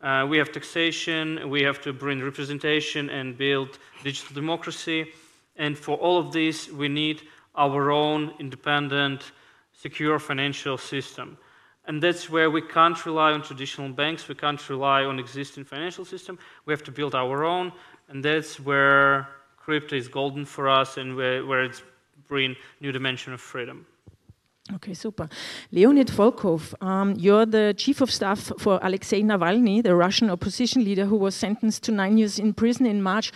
Uh, 0.01 0.27
we 0.29 0.37
have 0.37 0.51
taxation, 0.51 1.49
we 1.49 1.63
have 1.63 1.81
to 1.81 1.93
bring 1.93 2.21
representation 2.21 3.09
and 3.09 3.37
build 3.37 3.79
digital 4.03 4.35
democracy. 4.35 5.11
And 5.55 5.75
for 5.77 5.97
all 5.97 6.19
of 6.19 6.31
this, 6.31 6.69
we 6.69 6.89
need 6.89 7.23
our 7.57 7.91
own 7.91 8.33
independent, 8.39 9.31
secure 9.73 10.19
financial 10.19 10.77
system. 10.77 11.37
And 11.87 12.01
that's 12.01 12.29
where 12.29 12.49
we 12.49 12.61
can't 12.61 13.05
rely 13.05 13.31
on 13.31 13.43
traditional 13.43 13.89
banks, 13.89 14.27
we 14.27 14.35
can't 14.35 14.69
rely 14.69 15.03
on 15.03 15.19
existing 15.19 15.65
financial 15.65 16.05
system. 16.05 16.39
We 16.65 16.73
have 16.73 16.83
to 16.83 16.91
build 16.91 17.13
our 17.13 17.43
own, 17.43 17.71
and 18.09 18.23
that's 18.23 18.59
where 18.59 19.27
crypto 19.57 19.95
is 19.95 20.07
golden 20.07 20.45
for 20.45 20.69
us 20.69 20.97
and 20.97 21.15
where, 21.15 21.45
where 21.45 21.63
it's 21.63 21.83
bring 22.27 22.55
new 22.81 22.91
dimension 22.91 23.33
of 23.33 23.41
freedom. 23.41 23.85
Okay, 24.73 24.95
super. 24.95 25.29
Leonid 25.71 26.07
Volkov, 26.07 26.73
um, 26.81 27.13
you're 27.19 27.45
the 27.45 27.75
chief 27.77 28.01
of 28.01 28.09
staff 28.09 28.51
for 28.57 28.79
Alexei 28.81 29.21
Navalny, 29.21 29.83
the 29.83 29.95
Russian 29.95 30.31
opposition 30.31 30.83
leader 30.83 31.05
who 31.05 31.17
was 31.17 31.35
sentenced 31.35 31.83
to 31.83 31.91
nine 31.91 32.17
years 32.17 32.39
in 32.39 32.51
prison 32.51 32.87
in 32.87 33.03
March. 33.03 33.31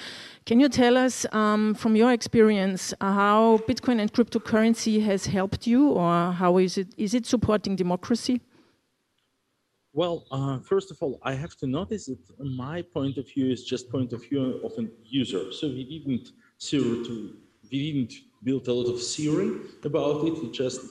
Can 0.48 0.60
you 0.60 0.68
tell 0.70 0.98
us, 0.98 1.28
um, 1.32 1.76
from 1.76 1.96
your 1.96 2.12
experience, 2.12 2.96
uh, 3.00 3.14
how 3.14 3.60
Bitcoin 3.68 4.00
and 4.02 4.12
cryptocurrency 4.12 5.04
has 5.04 5.28
helped 5.28 5.68
you, 5.68 5.90
or 5.90 6.32
how 6.32 6.58
is 6.58 6.80
it 6.80 6.88
is 6.98 7.14
it 7.14 7.28
supporting 7.28 7.76
democracy? 7.76 8.42
Well, 9.94 10.26
uh, 10.32 10.60
first 10.62 10.90
of 10.90 10.98
all, 11.00 11.20
I 11.22 11.34
have 11.34 11.56
to 11.58 11.68
notice 11.68 12.08
that 12.08 12.20
my 12.40 12.82
point 12.82 13.20
of 13.20 13.28
view 13.32 13.52
is 13.52 13.64
just 13.64 13.92
point 13.92 14.14
of 14.14 14.24
view 14.28 14.62
of 14.64 14.72
a 14.80 14.88
user. 15.06 15.52
So 15.52 15.68
we 15.68 15.84
didn't 15.84 16.32
to 16.70 17.36
we 17.72 17.92
didn't 17.92 18.14
build 18.44 18.68
a 18.68 18.74
lot 18.74 18.90
of 18.92 19.00
theory 19.04 19.52
about 19.84 20.26
it. 20.26 20.34
We 20.42 20.50
just 20.52 20.82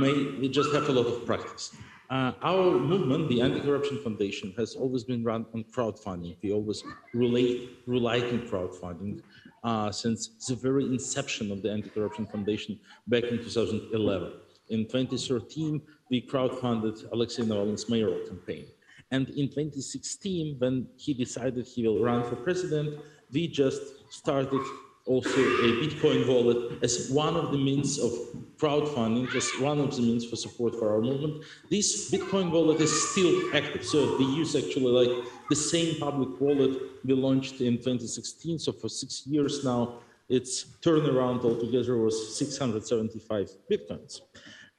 may 0.00 0.14
we 0.40 0.48
just 0.48 0.72
have 0.72 0.88
a 0.88 0.92
lot 0.92 1.06
of 1.06 1.26
practice. 1.26 1.76
Uh, 2.10 2.32
our 2.42 2.78
movement, 2.78 3.28
the 3.28 3.40
Anti-Corruption 3.40 3.98
Foundation, 4.02 4.52
has 4.58 4.74
always 4.74 5.04
been 5.04 5.24
run 5.24 5.46
on 5.54 5.64
crowdfunding. 5.64 6.36
We 6.42 6.52
always 6.52 6.84
relate, 7.14 7.78
relied 7.86 8.24
on 8.24 8.40
crowdfunding 8.46 9.22
uh, 9.64 9.90
since 9.90 10.28
the 10.46 10.54
very 10.54 10.84
inception 10.84 11.50
of 11.50 11.62
the 11.62 11.72
Anti-Corruption 11.72 12.26
Foundation 12.26 12.78
back 13.06 13.24
in 13.24 13.38
2011. 13.38 14.32
In 14.68 14.84
2013, 14.84 15.80
we 16.10 16.22
crowdfunded 16.22 17.10
Alexei 17.12 17.42
Navalny's 17.42 17.88
mayoral 17.88 18.20
campaign. 18.26 18.66
And 19.10 19.28
in 19.30 19.48
2016, 19.48 20.56
when 20.58 20.86
he 20.96 21.14
decided 21.14 21.66
he 21.66 21.86
will 21.86 22.02
run 22.02 22.22
for 22.24 22.36
president, 22.36 23.00
we 23.32 23.48
just 23.48 23.82
started 24.12 24.60
also 25.06 25.28
a 25.28 25.68
Bitcoin 25.82 26.26
wallet 26.26 26.82
as 26.82 27.10
one 27.10 27.36
of 27.36 27.52
the 27.52 27.58
means 27.58 27.98
of 27.98 28.10
crowdfunding, 28.56 29.34
as 29.34 29.50
one 29.60 29.78
of 29.78 29.94
the 29.94 30.02
means 30.02 30.24
for 30.24 30.36
support 30.36 30.74
for 30.74 30.90
our 30.94 31.00
movement. 31.00 31.44
This 31.70 32.10
Bitcoin 32.10 32.50
wallet 32.50 32.80
is 32.80 33.10
still 33.10 33.54
active. 33.54 33.84
So 33.84 34.16
we 34.18 34.24
use 34.24 34.56
actually 34.56 35.06
like 35.06 35.26
the 35.50 35.56
same 35.56 36.00
public 36.00 36.40
wallet 36.40 36.80
we 37.04 37.12
launched 37.12 37.60
in 37.60 37.76
2016. 37.76 38.58
So 38.58 38.72
for 38.72 38.88
six 38.88 39.26
years 39.26 39.64
now, 39.64 40.00
its 40.28 40.64
turnaround 40.80 41.44
altogether 41.44 41.98
was 41.98 42.38
675 42.38 43.50
Bitcoins 43.70 44.20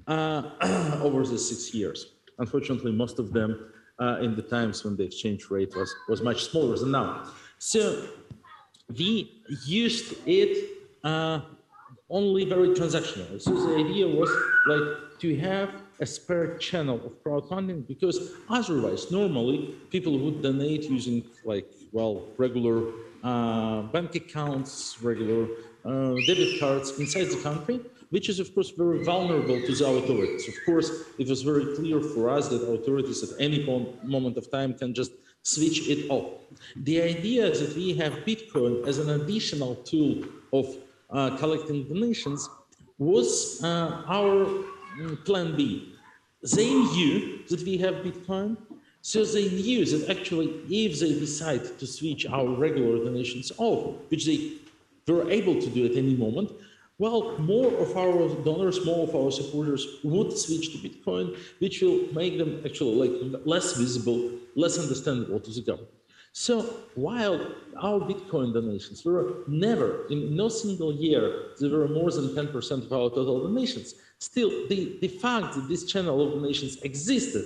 uh, 0.08 1.00
over 1.04 1.24
the 1.24 1.38
six 1.38 1.74
years. 1.74 2.14
Unfortunately, 2.40 2.92
most 2.92 3.20
of 3.20 3.32
them 3.32 3.72
uh, 4.00 4.18
in 4.22 4.36
the 4.36 4.42
times 4.42 4.84
when 4.84 4.98
the 4.98 5.04
exchange 5.04 5.50
rate 5.50 5.76
was, 5.76 5.96
was 6.10 6.22
much 6.22 6.46
smaller 6.46 6.78
than 6.78 6.92
now. 6.92 7.30
So 7.60 8.08
we 8.94 9.42
used 9.66 10.16
it 10.26 10.70
uh, 11.04 11.42
only 12.10 12.46
very 12.46 12.70
transactional. 12.70 13.42
So 13.42 13.52
the 13.52 13.76
idea 13.76 14.08
was 14.08 14.30
like 14.68 15.20
to 15.20 15.36
have 15.38 15.70
a 16.00 16.06
spare 16.06 16.58
channel 16.58 17.00
of 17.06 17.24
crowdfunding 17.24 17.88
because 17.88 18.34
otherwise, 18.50 19.12
normally 19.12 19.76
people 19.90 20.20
would 20.20 20.42
donate 20.42 20.84
using 20.84 21.24
like 21.46 21.68
well 21.92 22.24
regular 22.38 22.92
uh, 23.24 23.84
bank 23.84 24.16
accounts, 24.16 24.98
regular 25.02 25.48
uh, 25.86 26.16
debit 26.28 26.60
cards 26.60 27.00
inside 27.00 27.26
the 27.26 27.42
country, 27.42 27.80
which 28.10 28.30
is 28.30 28.40
of 28.40 28.54
course 28.54 28.72
very 28.72 29.04
vulnerable 29.04 29.60
to 29.62 29.76
the 29.76 29.86
authorities. 29.86 30.48
Of 30.48 30.56
course, 30.66 30.92
it 31.18 31.28
was 31.28 31.42
very 31.42 31.76
clear 31.76 32.02
for 32.02 32.30
us 32.30 32.50
that 32.50 32.62
authorities 32.62 33.24
at 33.24 33.40
any 33.40 33.66
moment 34.04 34.38
of 34.38 34.52
time 34.52 34.74
can 34.74 34.94
just 34.94 35.12
switch 35.46 35.88
it 35.88 36.10
off. 36.10 36.32
The 36.76 37.02
idea 37.02 37.52
that 37.52 37.76
we 37.76 37.94
have 37.94 38.14
Bitcoin 38.26 38.86
as 38.88 38.98
an 38.98 39.10
additional 39.22 39.76
tool 39.76 40.26
of 40.52 40.76
uh, 41.12 41.38
collecting 41.38 41.84
donations 41.84 42.50
was 42.98 43.64
uh, 43.64 44.04
our 44.08 44.46
mm, 44.98 45.24
plan 45.24 45.56
B. 45.56 45.94
They 46.42 46.74
knew 46.74 47.44
that 47.50 47.62
we 47.64 47.78
have 47.78 47.96
Bitcoin, 47.96 48.58
so 49.02 49.24
they 49.24 49.50
knew 49.50 49.86
that 49.86 50.10
actually 50.10 50.48
if 50.68 51.00
they 51.00 51.14
decide 51.14 51.78
to 51.80 51.86
switch 51.86 52.26
our 52.26 52.48
regular 52.48 53.04
donations 53.06 53.52
off, 53.58 53.96
which 54.10 54.26
they 54.26 54.54
were 55.08 55.30
able 55.30 55.62
to 55.62 55.70
do 55.70 55.86
at 55.86 55.96
any 55.96 56.16
moment, 56.16 56.52
well, 56.98 57.38
more 57.40 57.74
of 57.74 57.98
our 57.98 58.30
donors, 58.44 58.86
more 58.86 59.08
of 59.08 59.16
our 59.16 59.32
supporters 59.32 59.86
would 60.04 60.38
switch 60.38 60.72
to 60.72 60.78
Bitcoin, 60.78 61.38
which 61.60 61.82
will 61.82 62.08
make 62.14 62.38
them 62.38 62.62
actually 62.66 63.10
like 63.10 63.42
less 63.46 63.74
visible, 63.74 64.32
less 64.56 64.80
understandable 64.80 65.40
to 65.42 65.52
the 65.52 65.62
government. 65.62 65.92
So 66.32 66.62
while 66.96 67.40
our 67.82 68.00
Bitcoin 68.00 68.54
donations 68.54 69.04
were 69.06 69.44
never, 69.48 70.06
in 70.08 70.36
no 70.36 70.50
single 70.50 70.94
year, 70.94 71.52
there 71.60 71.70
were 71.70 71.88
more 71.88 72.12
than 72.12 72.30
10% 72.30 72.72
of 72.86 72.92
our 72.92 73.10
total 73.10 73.44
donations, 73.44 73.96
still 74.20 74.50
the, 74.68 74.98
the 75.02 75.08
fact 75.08 75.56
that 75.56 75.68
this 75.70 75.86
channel 75.86 76.22
of 76.22 76.34
donations 76.34 76.78
existed 76.82 77.46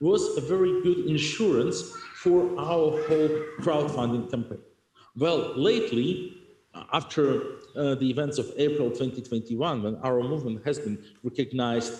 was 0.00 0.36
a 0.36 0.40
very 0.42 0.82
good 0.82 1.06
insurance 1.06 1.82
for 2.16 2.42
our 2.58 3.02
whole 3.08 3.28
crowdfunding 3.60 4.30
campaign. 4.30 4.60
Well, 5.16 5.54
lately, 5.56 6.36
after 6.92 7.42
uh, 7.76 7.94
the 7.94 8.08
events 8.10 8.38
of 8.38 8.50
April 8.56 8.90
2021, 8.90 9.82
when 9.82 9.96
our 9.96 10.22
movement 10.22 10.64
has 10.64 10.78
been 10.78 10.98
recognized 11.22 11.94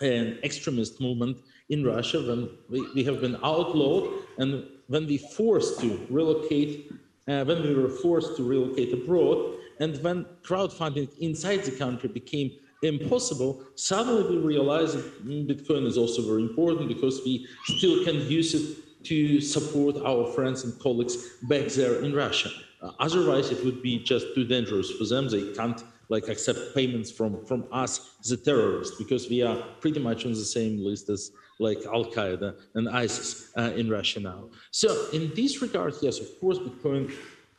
an 0.00 0.38
extremist 0.42 1.00
movement 1.00 1.38
in 1.68 1.84
Russia, 1.84 2.18
when 2.20 2.50
we, 2.68 2.86
we 2.94 3.04
have 3.04 3.20
been 3.20 3.36
outlawed, 3.42 4.22
and 4.38 4.66
when 4.88 5.06
we 5.06 5.18
forced 5.18 5.80
to 5.80 6.06
relocate, 6.10 6.92
uh, 7.28 7.44
when 7.44 7.62
we 7.62 7.74
were 7.74 7.88
forced 7.88 8.36
to 8.36 8.44
relocate 8.44 8.92
abroad, 8.92 9.56
and 9.80 10.02
when 10.02 10.24
crowdfunding 10.42 11.08
inside 11.18 11.62
the 11.64 11.72
country 11.72 12.08
became 12.08 12.50
impossible, 12.82 13.62
suddenly 13.74 14.36
we 14.36 14.42
realized 14.42 14.96
that 14.96 15.26
Bitcoin 15.26 15.86
is 15.86 15.96
also 15.96 16.22
very 16.22 16.42
important 16.42 16.88
because 16.88 17.20
we 17.24 17.46
still 17.64 18.04
can 18.04 18.16
use 18.28 18.54
it 18.54 19.04
to 19.04 19.40
support 19.40 19.96
our 20.04 20.26
friends 20.32 20.64
and 20.64 20.78
colleagues 20.80 21.16
back 21.42 21.68
there 21.68 22.02
in 22.02 22.14
Russia. 22.14 22.50
Uh, 22.82 22.92
otherwise, 22.98 23.50
it 23.50 23.64
would 23.64 23.82
be 23.82 23.98
just 23.98 24.34
too 24.34 24.44
dangerous 24.44 24.90
for 24.92 25.06
them. 25.06 25.28
They 25.28 25.52
can't 25.52 25.82
like 26.08 26.28
accept 26.28 26.74
payments 26.74 27.10
from 27.10 27.44
from 27.46 27.64
us, 27.72 28.16
the 28.28 28.36
terrorists, 28.36 28.96
because 28.96 29.28
we 29.28 29.42
are 29.42 29.56
pretty 29.80 30.00
much 30.00 30.24
on 30.24 30.32
the 30.32 30.44
same 30.44 30.78
list 30.84 31.08
as 31.08 31.32
like 31.58 31.78
Al 31.86 32.04
Qaeda 32.04 32.54
and 32.74 32.88
ISIS 32.88 33.50
uh, 33.56 33.72
in 33.74 33.88
Russia 33.90 34.20
now. 34.20 34.44
So, 34.70 35.08
in 35.12 35.32
this 35.34 35.62
regard, 35.62 35.94
yes, 36.02 36.20
of 36.20 36.28
course, 36.40 36.58
Bitcoin 36.58 37.12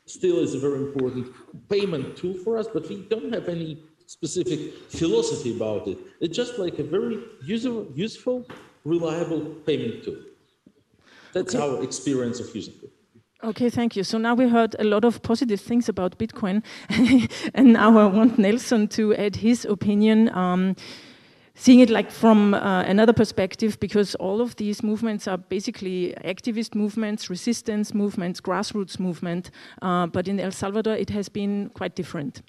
still 0.06 0.40
is 0.40 0.54
a 0.54 0.60
very 0.60 0.80
important 0.80 1.28
payment 1.70 2.16
tool 2.16 2.34
for 2.34 2.58
us, 2.58 2.68
but 2.74 2.88
we 2.88 3.04
don't 3.04 3.34
have 3.34 3.50
any 3.50 3.78
specific 4.06 4.74
philosophy 4.90 5.56
about 5.56 5.88
it. 5.88 5.98
It's 6.22 6.36
just 6.36 6.58
like 6.58 6.80
a 6.80 6.84
very 6.84 7.20
useful, 7.44 7.88
useful 7.94 8.48
reliable 8.86 9.42
payment 9.66 10.04
tool. 10.04 10.18
That's 11.34 11.54
okay. 11.54 11.64
our 11.64 11.84
experience 11.84 12.40
of 12.40 12.56
using 12.56 12.76
it. 12.84 12.87
Okay, 13.44 13.70
thank 13.70 13.96
you. 13.96 14.04
So 14.04 14.18
now 14.18 14.34
we 14.34 14.50
heard 14.50 14.76
a 14.80 14.84
lot 14.84 15.06
of 15.06 15.22
positive 15.22 15.62
things 15.62 15.88
about 15.88 16.18
Bitcoin, 16.18 16.64
and 17.54 17.74
now 17.74 17.96
I 17.98 18.06
want 18.06 18.40
Nelson 18.40 18.88
to 18.90 19.14
add 19.16 19.36
his 19.36 19.64
opinion. 19.64 20.30
Um, 20.36 20.76
seeing 21.54 21.80
it 21.80 21.90
like 21.90 22.10
from 22.10 22.56
uh, 22.56 22.84
another 22.84 23.14
perspective, 23.14 23.80
because 23.80 24.16
all 24.16 24.42
of 24.42 24.56
these 24.56 24.82
movements 24.82 25.28
are 25.28 25.38
basically 25.38 26.16
activist 26.24 26.74
movements, 26.74 27.30
resistance 27.30 27.94
movements, 27.94 28.42
grassroots 28.42 29.00
movement. 29.00 29.52
Uh, 29.84 30.08
but 30.08 30.28
in 30.28 30.40
El 30.40 30.52
Salvador, 30.52 30.96
it 30.96 31.10
has 31.12 31.30
been 31.30 31.70
quite 31.76 31.96
different. 31.96 32.42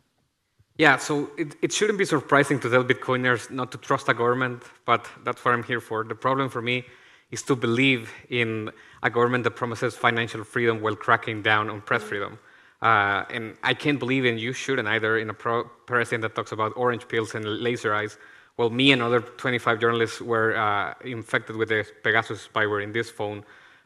Yeah, 0.78 0.96
so 0.96 1.30
it, 1.36 1.56
it 1.60 1.72
shouldn't 1.72 1.98
be 1.98 2.04
surprising 2.04 2.60
to 2.60 2.70
tell 2.70 2.84
Bitcoiners 2.84 3.50
not 3.50 3.72
to 3.72 3.78
trust 3.78 4.08
a 4.08 4.14
government, 4.14 4.62
but 4.86 5.06
that's 5.24 5.44
what 5.44 5.52
I'm 5.52 5.64
here 5.64 5.80
for. 5.80 6.04
The 6.04 6.14
problem 6.14 6.48
for 6.48 6.62
me 6.62 6.84
is 7.30 7.42
to 7.42 7.56
believe 7.56 8.10
in 8.30 8.70
a 9.02 9.10
government 9.10 9.44
that 9.44 9.52
promises 9.52 9.94
financial 9.94 10.44
freedom 10.44 10.80
while 10.80 10.96
cracking 10.96 11.42
down 11.42 11.68
on 11.70 11.80
press 11.80 12.02
freedom. 12.02 12.38
Uh, 12.80 13.24
and 13.30 13.56
I 13.62 13.74
can't 13.74 13.98
believe, 13.98 14.24
and 14.24 14.38
you 14.38 14.52
shouldn't 14.52 14.88
either, 14.88 15.18
in 15.18 15.30
a 15.30 15.34
pro- 15.34 15.64
president 15.86 16.22
that 16.22 16.34
talks 16.34 16.52
about 16.52 16.72
orange 16.76 17.08
pills 17.08 17.34
and 17.34 17.44
laser 17.44 17.94
eyes 17.94 18.16
well, 18.58 18.70
me 18.70 18.90
and 18.90 19.00
other 19.00 19.20
25 19.20 19.80
journalists 19.80 20.20
were 20.20 20.56
uh, 20.56 20.92
infected 21.04 21.56
with 21.56 21.68
the 21.68 21.86
Pegasus 22.02 22.48
spyware 22.52 22.82
in 22.82 22.92
this 22.92 23.08
phone 23.08 23.44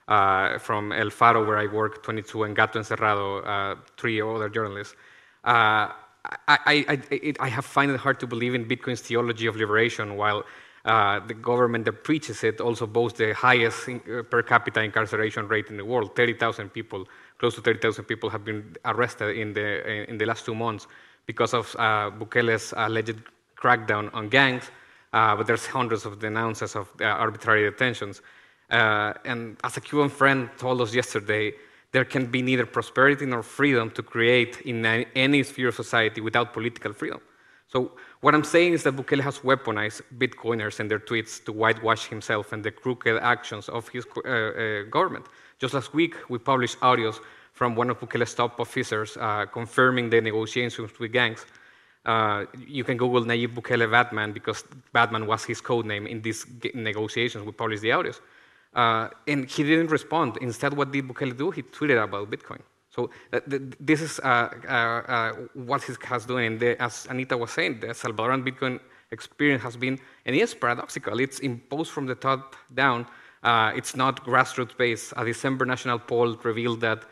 uh, 0.09 0.59
from 0.59 0.93
El 0.93 1.11
Faro, 1.11 1.47
where 1.47 1.59
I 1.59 1.67
work, 1.67 2.03
22, 2.03 2.45
and 2.45 2.57
Gato 2.57 2.81
Encerrado, 2.81 3.47
uh, 3.47 3.77
three 3.99 4.21
other 4.23 4.49
journalists. 4.49 4.97
Uh, 5.45 5.93
I, 6.25 6.35
I, 6.49 6.99
I, 7.11 7.35
I, 7.39 7.49
have 7.49 7.67
find 7.67 7.91
it 7.91 7.99
hard 7.99 8.19
to 8.21 8.27
believe 8.27 8.55
in 8.55 8.65
Bitcoin's 8.65 9.03
theology 9.03 9.47
of 9.47 9.57
liberation, 9.57 10.17
while 10.17 10.45
uh, 10.85 11.21
the 11.27 11.35
government 11.35 11.85
that 11.85 12.03
preaches 12.03 12.43
it 12.43 12.61
also 12.61 12.87
boasts 12.87 13.19
the 13.19 13.33
highest 13.33 13.89
uh, 13.89 14.23
per 14.25 14.43
capita 14.43 14.83
incarceration 14.83 15.47
rate 15.47 15.69
in 15.69 15.77
the 15.77 15.85
world. 15.85 16.17
30,000 16.17 16.71
people, 16.71 17.07
close 17.39 17.55
to 17.55 17.61
30,000 17.61 18.05
people, 18.05 18.29
have 18.29 18.45
been 18.45 18.77
arrested 18.85 19.37
in 19.37 19.53
the 19.53 20.11
in 20.11 20.19
the 20.19 20.27
last 20.27 20.45
two 20.45 20.55
months 20.55 20.89
because 21.27 21.55
of 21.55 21.77
uh, 21.79 22.11
Bukele's 22.11 22.75
alleged 22.77 23.23
crackdown 23.57 24.13
on 24.13 24.29
gangs. 24.29 24.71
Uh, 25.13 25.37
but 25.37 25.47
there's 25.47 25.67
hundreds 25.67 26.07
of 26.07 26.19
denouncements 26.19 26.75
of 26.75 26.89
uh, 27.01 27.05
arbitrary 27.05 27.71
detentions. 27.71 28.23
Uh, 28.71 29.13
and 29.25 29.59
as 29.63 29.77
a 29.77 29.81
Cuban 29.81 30.09
friend 30.09 30.49
told 30.57 30.81
us 30.81 30.95
yesterday, 30.95 31.53
there 31.93 32.07
can 32.07 32.27
be 32.27 32.41
neither 32.41 32.65
prosperity 32.65 33.27
nor 33.27 33.43
freedom 33.43 33.91
to 33.91 34.03
create 34.03 34.63
in 34.63 34.85
any 34.87 35.43
sphere 35.43 35.69
of 35.69 35.75
society 35.75 36.23
without 36.23 36.55
political 36.55 36.95
freedom. 36.95 37.21
So 37.69 37.93
what 38.23 38.37
I'm 38.37 38.45
saying 38.45 38.73
is 38.73 38.85
that 38.85 38.95
Bukele 38.95 39.21
has 39.21 39.41
weaponized 39.41 40.01
Bitcoiners 40.17 40.79
and 40.79 40.89
their 40.89 41.01
tweets 41.01 41.45
to 41.45 41.53
whitewash 41.53 42.07
himself 42.07 42.53
and 42.53 42.63
the 42.65 42.71
crooked 42.71 43.19
actions 43.21 43.69
of 43.69 43.89
his 43.89 44.07
uh, 44.17 44.29
uh, 44.29 44.83
government. 44.85 45.27
Just 45.59 45.75
last 45.75 45.93
week, 45.93 46.15
we 46.29 46.39
published 46.39 46.79
audios 46.81 47.19
from 47.53 47.75
one 47.75 47.91
of 47.91 47.99
Bukele's 47.99 48.33
top 48.33 48.61
officers 48.61 49.17
uh, 49.21 49.47
confirming 49.47 50.09
the 50.09 50.21
negotiations 50.21 50.99
with 51.01 51.13
gangs. 51.13 51.45
Uh, 52.07 52.45
you 52.67 52.85
can 52.85 52.97
Google 52.97 53.25
Nayib 53.25 53.55
Bukele 53.55 53.91
Batman 53.91 54.33
because 54.33 54.65
Batman 54.93 55.27
was 55.27 55.45
his 55.45 55.61
code 55.61 55.87
name 55.87 56.07
in 56.07 56.23
these 56.23 56.47
negotiations. 56.75 57.45
We 57.45 57.53
published 57.53 57.83
the 57.83 57.91
audios. 57.91 58.21
Uh, 58.73 59.09
and 59.27 59.51
he 59.51 59.65
didn't 59.65 59.91
respond. 59.91 60.39
Instead, 60.41 60.75
what 60.75 60.93
did 60.93 61.09
Bukele 61.09 61.37
do? 61.37 61.51
He 61.51 61.63
tweeted 61.63 62.03
about 62.03 62.31
Bitcoin. 62.31 62.61
So 62.95 63.11
uh, 63.33 63.41
this 63.81 64.03
is 64.03 64.21
uh, 64.21 64.51
uh, 64.69 64.71
uh, 64.71 65.33
what 65.55 65.83
he 65.83 65.95
has 66.05 66.27
done. 66.27 66.43
And 66.43 66.61
the, 66.61 66.81
as 66.81 67.07
Anita 67.09 67.37
was 67.37 67.51
saying, 67.51 67.81
the 67.81 67.89
Salvadoran 67.89 68.47
Bitcoin 68.47 68.81
experience 69.11 69.63
has 69.63 69.77
been, 69.77 69.99
and 70.27 70.37
it 70.37 70.41
is 70.41 70.55
paradoxical. 70.55 71.19
It's 71.21 71.39
imposed 71.41 71.91
from 71.91 72.07
the 72.07 72.15
top 72.15 72.55
down. 72.75 73.07
Uh, 73.43 73.73
it's 73.75 73.97
not 73.97 74.25
grassroots 74.25 74.77
based. 74.77 75.15
A 75.17 75.25
December 75.25 75.65
national 75.65 75.99
poll 75.99 76.37
revealed 76.45 76.81
that 76.83 77.05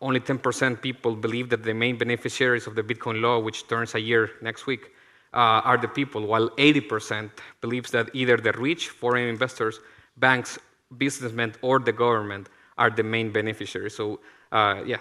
only 0.00 0.20
10% 0.20 0.80
people 0.80 1.14
believe 1.14 1.50
that 1.50 1.62
the 1.62 1.74
main 1.74 1.96
beneficiaries 1.98 2.66
of 2.66 2.74
the 2.74 2.82
Bitcoin 2.82 3.20
law, 3.20 3.38
which 3.38 3.66
turns 3.68 3.94
a 3.94 4.00
year 4.00 4.30
next 4.42 4.66
week, 4.66 4.92
are 5.34 5.76
the 5.76 5.88
people, 5.88 6.26
while 6.26 6.48
80% 6.50 7.30
believes 7.60 7.90
that 7.90 8.08
either 8.14 8.36
the 8.38 8.52
rich, 8.52 8.88
foreign 8.88 9.28
investors, 9.28 9.80
banks, 10.16 10.58
businessmen 10.96 11.54
or 11.62 11.78
the 11.78 11.92
government 11.92 12.48
are 12.78 12.90
the 12.90 13.02
main 13.02 13.30
beneficiaries. 13.30 13.94
So, 13.94 14.20
uh, 14.52 14.82
yeah, 14.86 14.98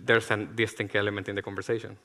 there's 0.00 0.30
a 0.30 0.36
distinct 0.36 0.94
element 0.94 1.28
in 1.28 1.34
the 1.34 1.42
conversation. 1.42 1.96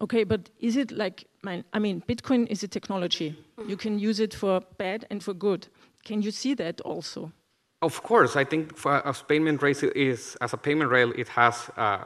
Okay, 0.00 0.24
but 0.24 0.50
is 0.60 0.76
it 0.76 0.92
like, 0.92 1.24
I 1.44 1.78
mean, 1.78 2.02
Bitcoin 2.08 2.46
is 2.48 2.62
a 2.62 2.68
technology. 2.68 3.34
You 3.66 3.76
can 3.76 3.98
use 3.98 4.20
it 4.20 4.32
for 4.32 4.60
bad 4.76 5.06
and 5.10 5.22
for 5.22 5.34
good. 5.34 5.66
Can 6.04 6.22
you 6.22 6.30
see 6.30 6.54
that 6.54 6.80
also? 6.82 7.32
Of 7.82 8.02
course, 8.02 8.36
I 8.36 8.44
think 8.44 8.76
for 8.76 9.06
as 9.06 9.22
payment 9.22 9.62
rail 9.62 9.76
is 9.94 10.36
as 10.40 10.52
a 10.52 10.56
payment 10.56 10.90
rail, 10.90 11.12
it 11.16 11.28
has 11.28 11.70
uh, 11.76 12.04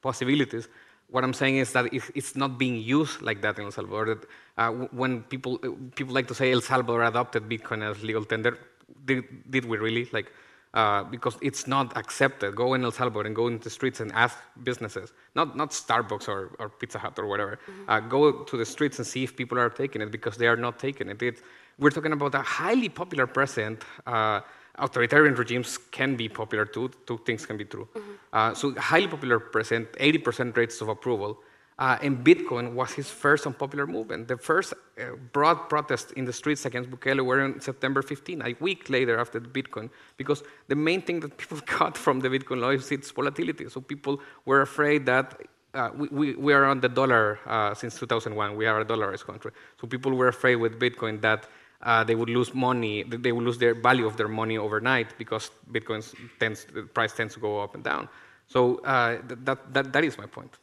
possibilities. 0.00 0.68
What 1.10 1.24
I'm 1.24 1.32
saying 1.32 1.56
is 1.56 1.72
that 1.72 1.86
it's 1.92 2.36
not 2.36 2.58
being 2.58 2.76
used 2.76 3.22
like 3.22 3.40
that 3.42 3.58
in 3.58 3.64
El 3.64 3.72
Salvador. 3.72 4.20
Uh, 4.56 4.70
when 4.92 5.22
people 5.22 5.58
people 5.96 6.14
like 6.14 6.28
to 6.28 6.34
say 6.34 6.52
El 6.52 6.60
Salvador 6.60 7.02
adopted 7.02 7.48
Bitcoin 7.48 7.82
as 7.88 8.02
legal 8.02 8.24
tender, 8.24 8.58
did, 9.04 9.24
did 9.50 9.64
we 9.64 9.78
really? 9.78 10.08
Like, 10.12 10.32
uh, 10.78 11.02
because 11.14 11.36
it's 11.48 11.66
not 11.66 11.86
accepted. 11.96 12.54
Go 12.54 12.74
in 12.74 12.84
El 12.84 12.92
Salvador 12.92 13.26
and 13.26 13.34
go 13.34 13.48
into 13.48 13.64
the 13.64 13.74
streets 13.78 13.98
and 13.98 14.12
ask 14.12 14.36
businesses, 14.62 15.12
not, 15.34 15.56
not 15.56 15.70
Starbucks 15.72 16.28
or, 16.28 16.40
or 16.60 16.68
Pizza 16.68 16.98
Hut 17.00 17.18
or 17.18 17.26
whatever. 17.26 17.54
Mm-hmm. 17.56 17.90
Uh, 17.90 18.00
go 18.16 18.20
to 18.44 18.56
the 18.56 18.64
streets 18.64 18.96
and 18.98 19.06
see 19.06 19.24
if 19.24 19.34
people 19.34 19.58
are 19.58 19.70
taking 19.70 20.00
it 20.02 20.10
because 20.12 20.36
they 20.36 20.46
are 20.46 20.60
not 20.66 20.78
taking 20.78 21.08
it. 21.08 21.20
it 21.20 21.42
we're 21.80 21.90
talking 21.90 22.12
about 22.12 22.32
a 22.36 22.42
highly 22.42 22.88
popular 22.88 23.26
president. 23.26 23.82
Uh, 24.06 24.40
authoritarian 24.76 25.34
regimes 25.34 25.78
can 25.90 26.14
be 26.14 26.28
popular 26.28 26.64
too. 26.64 26.90
Two 27.08 27.18
things 27.26 27.44
can 27.44 27.56
be 27.56 27.64
true. 27.64 27.88
Mm-hmm. 27.96 28.12
Uh, 28.32 28.54
so, 28.54 28.72
highly 28.78 29.08
popular 29.08 29.40
president, 29.40 29.90
80% 29.94 30.56
rates 30.56 30.80
of 30.80 30.88
approval. 30.88 31.40
Uh, 31.78 31.96
and 32.02 32.24
Bitcoin 32.24 32.72
was 32.72 32.92
his 32.92 33.08
first 33.08 33.46
unpopular 33.46 33.86
movement. 33.86 34.26
The 34.26 34.36
first 34.36 34.74
uh, 34.74 35.14
broad 35.32 35.68
protest 35.68 36.10
in 36.12 36.24
the 36.24 36.32
streets 36.32 36.66
against 36.66 36.90
Bukele 36.90 37.24
were 37.24 37.40
on 37.40 37.60
September 37.60 38.02
15, 38.02 38.42
a 38.42 38.56
week 38.58 38.90
later 38.90 39.16
after 39.18 39.40
Bitcoin, 39.40 39.88
because 40.16 40.42
the 40.66 40.74
main 40.74 41.02
thing 41.02 41.20
that 41.20 41.36
people 41.42 41.58
got 41.78 41.96
from 41.96 42.18
the 42.18 42.28
Bitcoin 42.28 42.60
law 42.60 42.70
is 42.70 42.90
its 42.90 43.12
volatility. 43.12 43.68
So 43.68 43.80
people 43.80 44.20
were 44.44 44.62
afraid 44.62 45.06
that 45.06 45.40
uh, 45.74 45.90
we, 45.96 46.08
we, 46.08 46.34
we, 46.34 46.52
are 46.52 46.64
on 46.64 46.80
the 46.80 46.88
dollar 46.88 47.38
uh, 47.46 47.74
since 47.74 47.96
2001. 47.98 48.56
We 48.56 48.66
are 48.66 48.80
a 48.80 48.84
dollarized 48.84 49.26
country. 49.26 49.52
So 49.80 49.86
people 49.86 50.12
were 50.14 50.28
afraid 50.28 50.56
with 50.56 50.80
Bitcoin 50.80 51.20
that 51.20 51.46
uh, 51.82 52.02
they 52.02 52.16
would 52.16 52.30
lose 52.30 52.54
money, 52.54 53.04
they 53.04 53.30
would 53.30 53.44
lose 53.44 53.58
their 53.58 53.74
value 53.74 54.06
of 54.06 54.16
their 54.16 54.26
money 54.26 54.58
overnight 54.58 55.16
because 55.16 55.52
Bitcoin's 55.70 56.12
tends, 56.40 56.64
the 56.64 56.82
price 56.82 57.12
tends 57.12 57.34
to 57.34 57.40
go 57.40 57.60
up 57.60 57.76
and 57.76 57.84
down. 57.84 58.08
So 58.48 58.78
uh, 58.78 59.18
that, 59.44 59.72
that, 59.74 59.92
that 59.92 60.04
is 60.04 60.18
my 60.18 60.26
point. 60.26 60.58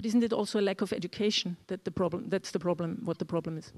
But 0.00 0.06
isn't 0.06 0.24
it 0.24 0.32
also 0.32 0.58
a 0.58 0.62
lack 0.62 0.80
of 0.80 0.94
education 0.94 1.58
that 1.66 1.84
the 1.84 1.90
problem? 1.90 2.30
That's 2.30 2.52
the 2.52 2.58
problem. 2.58 3.02
What 3.04 3.18
the 3.18 3.26
problem 3.26 3.58
is? 3.58 3.70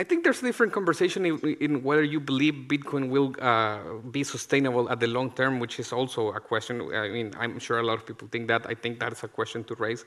I 0.00 0.02
think 0.02 0.24
there's 0.24 0.42
a 0.42 0.46
different 0.46 0.72
conversation 0.72 1.24
in, 1.24 1.38
in 1.60 1.84
whether 1.84 2.02
you 2.02 2.18
believe 2.18 2.54
Bitcoin 2.66 3.10
will 3.10 3.32
uh, 3.40 3.78
be 4.10 4.24
sustainable 4.24 4.90
at 4.90 4.98
the 4.98 5.06
long 5.06 5.30
term, 5.30 5.60
which 5.60 5.78
is 5.78 5.92
also 5.92 6.32
a 6.32 6.40
question. 6.40 6.92
I 6.92 7.10
mean, 7.10 7.32
I'm 7.38 7.60
sure 7.60 7.78
a 7.78 7.84
lot 7.84 7.98
of 7.98 8.06
people 8.06 8.26
think 8.26 8.48
that. 8.48 8.66
I 8.68 8.74
think 8.74 8.98
that 8.98 9.12
is 9.12 9.22
a 9.22 9.28
question 9.28 9.62
to 9.68 9.76
raise. 9.76 10.04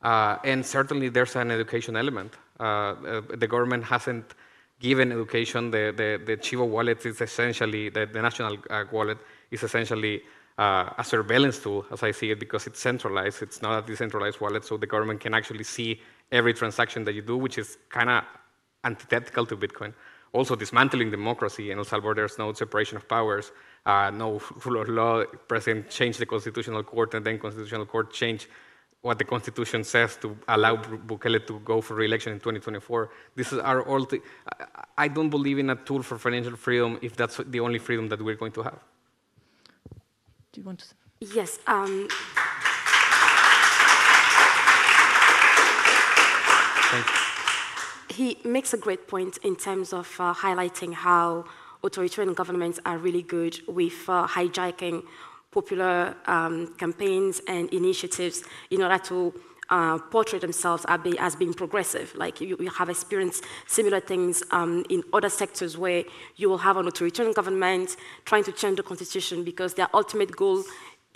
Uh, 0.00 0.38
and 0.42 0.64
certainly 0.64 1.10
there's 1.10 1.36
an 1.36 1.50
education 1.50 1.94
element. 1.94 2.32
Uh, 2.58 2.64
uh 2.64 3.20
the 3.42 3.46
government 3.46 3.84
hasn't 3.84 4.34
given 4.80 5.12
education. 5.12 5.70
The, 5.70 5.92
the, 5.94 6.10
the 6.24 6.36
Chivo 6.38 6.66
wallet 6.66 7.04
is 7.04 7.20
essentially, 7.20 7.90
the, 7.90 8.06
the 8.06 8.22
national 8.22 8.56
uh, 8.70 8.84
wallet 8.90 9.18
is 9.50 9.62
essentially 9.62 10.22
uh, 10.58 10.90
a 10.98 11.04
surveillance 11.04 11.58
tool, 11.58 11.84
as 11.92 12.02
I 12.02 12.12
see 12.12 12.30
it, 12.30 12.40
because 12.40 12.66
it's 12.66 12.80
centralized. 12.80 13.42
It's 13.42 13.60
not 13.60 13.84
a 13.84 13.86
decentralized 13.86 14.40
wallet, 14.40 14.64
so 14.64 14.76
the 14.76 14.86
government 14.86 15.20
can 15.20 15.34
actually 15.34 15.64
see 15.64 16.00
every 16.32 16.54
transaction 16.54 17.04
that 17.04 17.14
you 17.14 17.22
do, 17.22 17.36
which 17.36 17.58
is 17.58 17.78
kind 17.88 18.08
of 18.08 18.24
antithetical 18.84 19.44
to 19.46 19.56
Bitcoin. 19.56 19.92
Also, 20.32 20.56
dismantling 20.56 21.10
democracy 21.10 21.70
in 21.70 21.78
El 21.78 21.84
Salvador, 21.84 22.14
there's 22.14 22.38
no 22.38 22.52
separation 22.52 22.96
of 22.96 23.08
powers, 23.08 23.52
uh, 23.86 24.10
no 24.10 24.40
rule 24.64 24.82
of 24.82 24.88
law. 24.88 25.24
President 25.48 25.88
changed 25.88 26.18
the 26.18 26.26
constitutional 26.26 26.82
court, 26.82 27.14
and 27.14 27.24
then 27.24 27.38
constitutional 27.38 27.86
court 27.86 28.12
changed 28.12 28.46
what 29.02 29.18
the 29.18 29.24
constitution 29.24 29.84
says 29.84 30.16
to 30.16 30.36
allow 30.48 30.76
Bukele 30.76 31.46
to 31.46 31.60
go 31.60 31.80
for 31.80 31.94
re-election 31.94 32.32
in 32.32 32.38
2024. 32.38 33.10
This 33.36 33.52
is 33.52 33.58
our 33.60 33.82
all. 33.82 34.06
I 34.98 35.08
don't 35.08 35.30
believe 35.30 35.58
in 35.58 35.70
a 35.70 35.76
tool 35.76 36.02
for 36.02 36.18
financial 36.18 36.56
freedom 36.56 36.98
if 37.02 37.14
that's 37.14 37.36
the 37.36 37.60
only 37.60 37.78
freedom 37.78 38.08
that 38.08 38.20
we're 38.20 38.34
going 38.34 38.52
to 38.52 38.62
have. 38.62 38.80
Do 40.56 40.62
you 40.62 40.64
want 40.64 40.78
to? 40.78 40.86
Yes. 41.34 41.58
Um, 41.66 42.08
he 48.08 48.38
makes 48.42 48.72
a 48.72 48.78
great 48.78 49.06
point 49.06 49.36
in 49.42 49.56
terms 49.56 49.92
of 49.92 50.10
uh, 50.18 50.32
highlighting 50.32 50.94
how 50.94 51.44
authoritarian 51.84 52.32
governments 52.32 52.80
are 52.86 52.96
really 52.96 53.20
good 53.20 53.60
with 53.68 54.08
uh, 54.08 54.26
hijacking 54.26 55.04
popular 55.50 56.16
um, 56.24 56.68
campaigns 56.78 57.42
and 57.46 57.68
initiatives 57.68 58.42
in 58.70 58.80
order 58.80 58.96
to 58.96 59.34
uh, 59.70 59.98
portray 59.98 60.38
themselves 60.38 60.84
as 60.88 61.36
being 61.36 61.54
progressive. 61.54 62.14
Like 62.14 62.40
you, 62.40 62.56
you 62.60 62.70
have 62.70 62.88
experienced 62.88 63.44
similar 63.66 64.00
things 64.00 64.42
um, 64.50 64.84
in 64.88 65.02
other 65.12 65.28
sectors 65.28 65.76
where 65.76 66.04
you 66.36 66.48
will 66.48 66.58
have 66.58 66.76
an 66.76 66.86
authoritarian 66.86 67.34
government 67.34 67.96
trying 68.24 68.44
to 68.44 68.52
change 68.52 68.76
the 68.76 68.82
constitution 68.82 69.44
because 69.44 69.74
their 69.74 69.88
ultimate 69.94 70.34
goal 70.34 70.64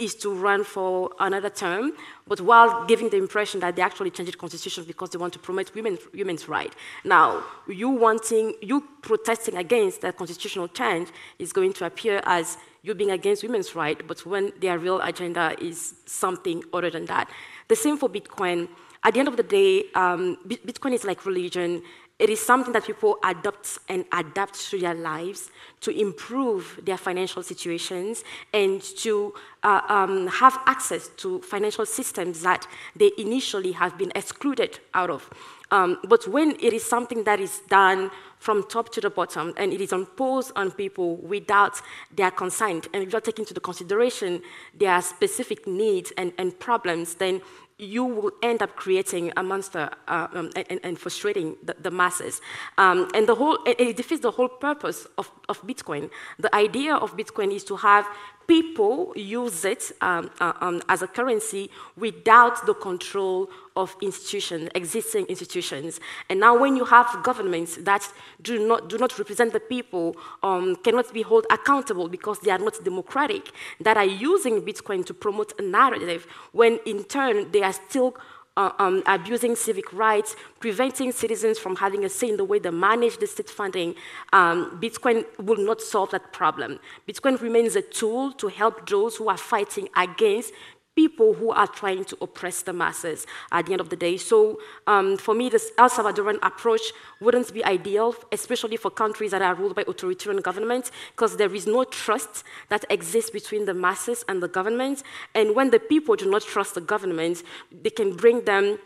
is 0.01 0.15
to 0.15 0.35
run 0.35 0.65
for 0.65 1.11
another 1.21 1.51
term, 1.51 1.93
but 2.27 2.41
while 2.41 2.87
giving 2.87 3.11
the 3.11 3.19
impression 3.19 3.61
that 3.61 3.77
they 3.77 3.83
actually 3.83 4.11
changed 4.11 4.33
the 4.33 4.37
constitution 4.37 4.83
because 4.85 5.11
they 5.11 5.19
want 5.19 5.33
to 5.33 5.39
promote 5.39 5.75
women, 5.75 5.99
women's 6.15 6.49
rights. 6.49 6.75
Now, 7.05 7.45
you 7.69 7.91
wanting, 7.91 8.55
you 8.63 8.89
protesting 9.03 9.57
against 9.57 10.01
that 10.01 10.17
constitutional 10.17 10.69
change 10.69 11.11
is 11.39 11.53
going 11.53 11.75
to 11.75 11.85
appear 11.85 12.23
as 12.25 12.57
you 12.83 12.95
being 12.95 13.11
against 13.11 13.43
women's 13.43 13.75
rights, 13.75 14.03
but 14.09 14.25
when 14.25 14.53
their 14.61 14.79
real 14.79 15.01
agenda 15.03 15.55
is 15.61 15.95
something 16.07 16.65
other 16.73 16.91
than 16.91 17.05
that. 17.07 17.29
The 17.71 17.77
same 17.77 17.97
for 17.97 18.09
Bitcoin. 18.09 18.69
At 19.05 19.15
the 19.15 19.21
end 19.21 19.29
of 19.29 19.37
the 19.37 19.45
day, 19.45 19.85
um, 19.95 20.39
Bitcoin 20.45 20.93
is 20.93 21.05
like 21.05 21.25
religion. 21.25 21.85
It 22.19 22.29
is 22.29 22.41
something 22.41 22.73
that 22.73 22.85
people 22.85 23.17
adopt 23.23 23.79
and 23.89 24.05
adapt 24.13 24.69
to 24.71 24.79
their 24.81 24.93
lives 24.93 25.53
to 25.83 25.97
improve 25.97 26.81
their 26.83 26.99
financial 26.99 27.45
situations 27.45 28.25
and 28.53 28.83
to 28.99 29.35
uh, 29.63 29.83
um, 29.89 30.27
have 30.27 30.59
access 30.67 31.11
to 31.19 31.41
financial 31.43 31.87
systems 31.87 32.43
that 32.43 32.67
they 32.97 33.13
initially 33.17 33.71
have 33.71 33.97
been 33.97 34.11
excluded 34.17 34.81
out 34.93 35.09
of. 35.09 35.31
Um, 35.71 35.99
but 36.09 36.27
when 36.27 36.57
it 36.61 36.73
is 36.73 36.85
something 36.85 37.25
that 37.25 37.41
is 37.41 37.61
done 37.69 38.11
from 38.39 38.67
top 38.69 38.91
to 38.93 39.01
the 39.01 39.11
bottom 39.11 39.53
and 39.57 39.73
it 39.73 39.81
is 39.81 39.93
imposed 39.93 40.53
on 40.57 40.71
people 40.71 41.17
without 41.17 41.81
their 42.15 42.31
consent 42.31 42.89
and 42.93 43.05
without 43.05 43.25
taking 43.25 43.45
into 43.45 43.61
consideration 43.61 44.43
their 44.75 45.01
specific 45.03 45.67
needs 45.67 46.13
and, 46.17 46.33
and 46.39 46.59
problems, 46.59 47.15
then 47.15 47.41
you 47.79 48.05
will 48.05 48.33
end 48.43 48.63
up 48.63 48.77
creating 48.77 49.33
a 49.37 49.43
monster 49.43 49.91
uh, 50.07 50.29
um, 50.35 50.51
and, 50.55 50.81
and, 50.83 50.99
frustrating 50.99 51.57
the, 51.63 51.75
the 51.81 51.91
masses. 51.91 52.43
Um, 52.77 53.09
and 53.15 53.27
the 53.27 53.35
whole, 53.35 53.59
it, 53.65 53.81
it 53.81 53.97
defeats 53.97 54.21
the 54.21 54.31
whole 54.31 54.49
purpose 54.49 55.07
of, 55.17 55.31
of 55.49 55.63
Bitcoin. 55.63 56.11
The 56.39 56.55
idea 56.55 56.95
of 56.95 57.17
Bitcoin 57.17 57.55
is 57.55 57.65
to 57.65 57.77
have 57.77 58.07
people 58.51 59.13
use 59.15 59.65
it 59.65 59.93
um, 60.01 60.29
uh, 60.41 60.53
um, 60.61 60.83
as 60.89 61.03
a 61.03 61.07
currency 61.07 61.71
without 61.97 62.67
the 62.67 62.75
control 62.75 63.49
of 63.77 63.95
institutions, 64.03 64.69
existing 64.75 65.25
institutions. 65.27 66.01
And 66.29 66.41
now 66.41 66.59
when 66.59 66.75
you 66.75 66.85
have 66.85 67.23
governments 67.23 67.77
that 67.83 68.03
do 68.43 68.67
not, 68.67 68.89
do 68.89 68.99
not 68.99 69.17
represent 69.21 69.53
the 69.53 69.61
people, 69.61 70.17
um, 70.43 70.75
cannot 70.83 71.15
be 71.15 71.23
held 71.23 71.47
accountable 71.49 72.09
because 72.09 72.41
they 72.41 72.51
are 72.51 72.59
not 72.59 72.75
democratic, 72.83 73.53
that 73.81 73.97
are 73.97 74.05
using 74.33 74.63
Bitcoin 74.63 75.07
to 75.07 75.15
promote 75.15 75.53
a 75.61 75.63
narrative, 75.63 76.27
when 76.51 76.81
in 76.85 77.05
turn 77.05 77.53
they 77.53 77.63
are 77.63 77.73
still 77.73 78.17
uh, 78.61 78.73
um, 78.79 79.03
abusing 79.07 79.57
civic 79.57 79.93
rights, 79.93 80.37
preventing 80.59 81.13
citizens 81.13 81.59
from 81.59 81.77
having 81.77 82.05
a 82.05 82.09
say 82.09 82.29
in 82.29 82.37
the 82.37 82.45
way 82.45 82.59
they 82.59 82.71
manage 82.71 83.17
the 83.19 83.27
state 83.27 83.49
funding, 83.49 83.95
um, 84.35 84.79
Bitcoin 84.83 85.25
will 85.39 85.63
not 85.71 85.81
solve 85.81 86.11
that 86.11 86.33
problem. 86.33 86.79
Bitcoin 87.09 87.41
remains 87.41 87.75
a 87.77 87.83
tool 87.83 88.33
to 88.33 88.49
help 88.49 88.89
those 88.89 89.17
who 89.17 89.29
are 89.29 89.43
fighting 89.55 89.89
against 89.97 90.53
people 90.97 91.35
who 91.35 91.51
are 91.51 91.67
trying 91.67 92.05
to 92.05 92.17
oppress 92.21 92.63
the 92.63 92.73
masses 92.73 93.27
at 93.53 93.67
the 93.67 93.73
end 93.73 93.81
of 93.81 93.89
the 93.89 93.97
day. 93.97 94.17
So 94.17 94.61
um, 94.87 95.17
for 95.17 95.35
me, 95.35 95.49
this 95.49 95.71
El 95.79 95.89
Salvadoran 95.89 96.39
approach 96.43 96.83
wouldn't 97.21 97.53
be 97.55 97.65
ideal, 97.65 98.15
especially 98.33 98.77
for 98.77 98.91
countries 98.91 99.31
that 99.31 99.43
are 99.43 99.55
ruled 99.55 99.77
by 99.77 99.85
authoritarian 99.87 100.43
governments, 100.43 100.91
because 101.13 101.37
there 101.37 101.55
is 101.55 101.67
no 101.67 101.85
trust 101.85 102.45
that 102.69 102.85
exists 102.91 103.31
between 103.31 103.65
the 103.67 103.75
masses 103.75 104.25
and 104.29 104.43
the 104.43 104.49
government. 104.49 105.03
And 105.35 105.55
when 105.55 105.71
the 105.71 105.79
people 105.79 106.17
do 106.17 106.29
not 106.29 106.43
trust 106.43 106.75
the 106.75 106.81
government, 106.81 107.43
they 107.71 107.91
can 107.91 108.17
bring 108.17 108.45
them 108.45 108.79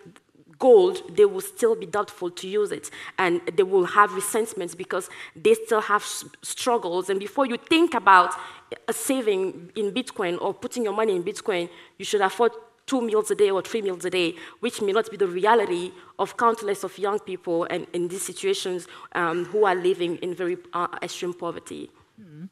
gold, 0.58 1.16
they 1.16 1.24
will 1.24 1.40
still 1.40 1.74
be 1.74 1.86
doubtful 1.86 2.30
to 2.30 2.48
use 2.48 2.70
it. 2.72 2.90
And 3.18 3.40
they 3.56 3.62
will 3.62 3.86
have 3.86 4.14
resentments 4.14 4.74
because 4.74 5.08
they 5.36 5.54
still 5.54 5.80
have 5.80 6.04
struggles. 6.42 7.10
And 7.10 7.18
before 7.18 7.46
you 7.46 7.56
think 7.56 7.94
about 7.94 8.34
saving 8.90 9.70
in 9.74 9.92
Bitcoin 9.92 10.40
or 10.40 10.54
putting 10.54 10.84
your 10.84 10.92
money 10.92 11.14
in 11.14 11.22
Bitcoin, 11.22 11.68
you 11.98 12.04
should 12.04 12.20
afford 12.20 12.52
two 12.86 13.00
meals 13.00 13.30
a 13.30 13.34
day 13.34 13.50
or 13.50 13.62
three 13.62 13.82
meals 13.82 14.04
a 14.04 14.10
day, 14.10 14.34
which 14.60 14.82
may 14.82 14.92
not 14.92 15.10
be 15.10 15.16
the 15.16 15.26
reality 15.26 15.92
of 16.18 16.36
countless 16.36 16.84
of 16.84 16.96
young 16.98 17.18
people 17.18 17.66
and 17.70 17.86
in 17.92 18.08
these 18.08 18.22
situations 18.22 18.86
um, 19.14 19.46
who 19.46 19.64
are 19.64 19.74
living 19.74 20.16
in 20.16 20.34
very 20.34 20.58
uh, 20.72 20.88
extreme 21.02 21.32
poverty. 21.32 21.90
Mm. 22.20 22.48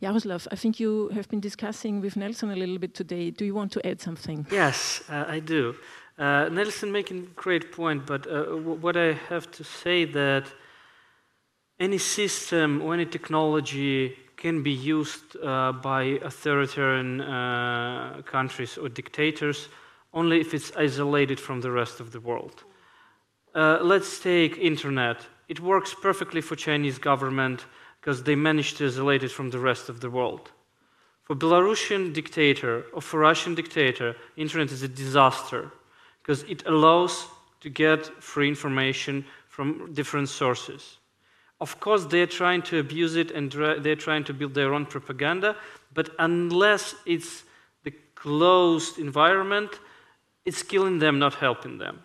Jaroslav, 0.00 0.48
I 0.50 0.56
think 0.56 0.80
you 0.80 1.08
have 1.08 1.28
been 1.28 1.40
discussing 1.40 2.00
with 2.00 2.16
Nelson 2.16 2.50
a 2.50 2.56
little 2.56 2.78
bit 2.78 2.94
today. 2.94 3.30
Do 3.30 3.44
you 3.44 3.54
want 3.54 3.72
to 3.72 3.86
add 3.86 4.00
something? 4.00 4.46
Yes, 4.50 5.02
uh, 5.08 5.24
I 5.28 5.40
do. 5.40 5.74
Uh, 6.18 6.48
Nelson 6.50 6.92
making 6.92 7.18
a 7.24 7.40
great 7.40 7.72
point, 7.72 8.06
but 8.06 8.26
uh, 8.26 8.44
what 8.56 8.96
I 8.96 9.12
have 9.28 9.50
to 9.52 9.64
say 9.64 10.04
that 10.06 10.46
any 11.80 11.98
system 11.98 12.80
or 12.82 12.94
any 12.94 13.06
technology 13.06 14.16
can 14.42 14.60
be 14.60 14.72
used 14.72 15.36
uh, 15.36 15.70
by 15.70 16.18
authoritarian 16.24 17.20
uh, 17.20 18.20
countries 18.24 18.76
or 18.76 18.88
dictators 18.88 19.68
only 20.12 20.40
if 20.40 20.52
it's 20.52 20.72
isolated 20.76 21.38
from 21.38 21.60
the 21.60 21.70
rest 21.70 22.00
of 22.00 22.10
the 22.10 22.20
world. 22.20 22.64
Uh, 23.54 23.78
let's 23.80 24.18
take 24.18 24.58
internet. 24.58 25.18
It 25.48 25.60
works 25.60 25.94
perfectly 25.94 26.40
for 26.40 26.56
Chinese 26.56 26.98
government 26.98 27.66
because 28.00 28.24
they 28.24 28.34
managed 28.34 28.78
to 28.78 28.86
isolate 28.86 29.22
it 29.22 29.30
from 29.30 29.50
the 29.50 29.60
rest 29.60 29.88
of 29.88 30.00
the 30.00 30.10
world. 30.10 30.50
For 31.22 31.36
Belarusian 31.36 32.12
dictator 32.12 32.84
or 32.92 33.00
for 33.00 33.20
Russian 33.20 33.54
dictator, 33.54 34.16
internet 34.36 34.72
is 34.72 34.82
a 34.82 34.88
disaster 34.88 35.70
because 36.20 36.42
it 36.48 36.66
allows 36.66 37.28
to 37.60 37.70
get 37.70 38.06
free 38.20 38.48
information 38.48 39.24
from 39.46 39.94
different 39.94 40.28
sources. 40.28 40.98
Of 41.62 41.78
course, 41.78 42.06
they're 42.06 42.26
trying 42.26 42.62
to 42.62 42.80
abuse 42.80 43.14
it 43.14 43.30
and 43.30 43.52
they're 43.52 43.94
trying 43.94 44.24
to 44.24 44.34
build 44.34 44.52
their 44.52 44.74
own 44.74 44.84
propaganda, 44.84 45.54
but 45.94 46.10
unless 46.18 46.96
it's 47.06 47.44
the 47.84 47.92
closed 48.16 48.98
environment, 48.98 49.70
it's 50.44 50.64
killing 50.64 50.98
them, 50.98 51.20
not 51.20 51.34
helping 51.34 51.78
them. 51.78 52.00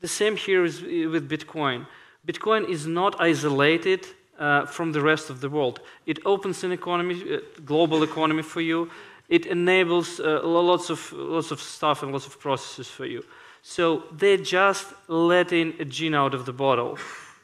The 0.00 0.08
same 0.08 0.36
here 0.36 0.64
is 0.64 0.80
with 0.80 1.28
Bitcoin. 1.28 1.86
Bitcoin 2.26 2.66
is 2.66 2.86
not 2.86 3.20
isolated 3.20 4.06
uh, 4.38 4.64
from 4.64 4.92
the 4.92 5.02
rest 5.02 5.28
of 5.28 5.42
the 5.42 5.50
world. 5.50 5.80
It 6.06 6.20
opens 6.24 6.64
an 6.64 6.72
economy, 6.72 7.16
uh, 7.30 7.40
global 7.66 8.02
economy 8.02 8.42
for 8.42 8.62
you. 8.62 8.90
It 9.28 9.44
enables 9.44 10.18
uh, 10.18 10.40
lots 10.42 10.88
of 10.88 11.12
lots 11.12 11.50
of 11.50 11.60
stuff 11.60 12.02
and 12.02 12.10
lots 12.10 12.26
of 12.26 12.40
processes 12.40 12.88
for 12.88 13.04
you. 13.04 13.22
So 13.60 14.04
they're 14.12 14.44
just 14.60 14.86
letting 15.08 15.74
a 15.78 15.84
gene 15.84 16.14
out 16.14 16.32
of 16.32 16.46
the 16.46 16.54
bottle. 16.54 16.96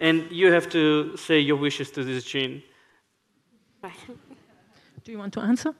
And 0.04 0.30
you 0.30 0.52
have 0.52 0.68
to 0.68 1.16
say 1.16 1.40
your 1.40 1.56
wishes 1.56 1.90
to 1.92 2.04
this 2.04 2.24
gene. 2.24 2.62
Do 5.02 5.12
you 5.12 5.18
want 5.18 5.32
to 5.32 5.40
answer? 5.40 5.74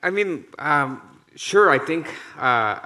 I 0.00 0.10
mean, 0.10 0.44
um, 0.60 1.02
sure, 1.34 1.70
I 1.70 1.80
think 1.80 2.04
uh, 2.38 2.78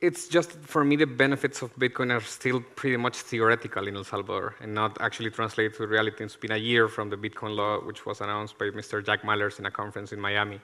it's 0.00 0.28
just 0.28 0.52
for 0.52 0.84
me 0.84 0.94
the 0.94 1.06
benefits 1.24 1.60
of 1.62 1.74
Bitcoin 1.74 2.12
are 2.16 2.20
still 2.20 2.60
pretty 2.76 2.96
much 2.96 3.16
theoretical 3.16 3.88
in 3.88 3.96
El 3.96 4.04
Salvador 4.04 4.54
and 4.60 4.72
not 4.72 4.96
actually 5.00 5.30
translated 5.30 5.74
to 5.78 5.86
reality. 5.88 6.22
It's 6.22 6.36
been 6.36 6.52
a 6.52 6.62
year 6.72 6.86
from 6.86 7.10
the 7.10 7.16
Bitcoin 7.16 7.56
law, 7.56 7.80
which 7.80 8.06
was 8.06 8.20
announced 8.20 8.56
by 8.58 8.66
Mr. 8.66 9.04
Jack 9.04 9.22
Mallers 9.22 9.58
in 9.58 9.66
a 9.66 9.72
conference 9.72 10.12
in 10.12 10.20
Miami 10.20 10.60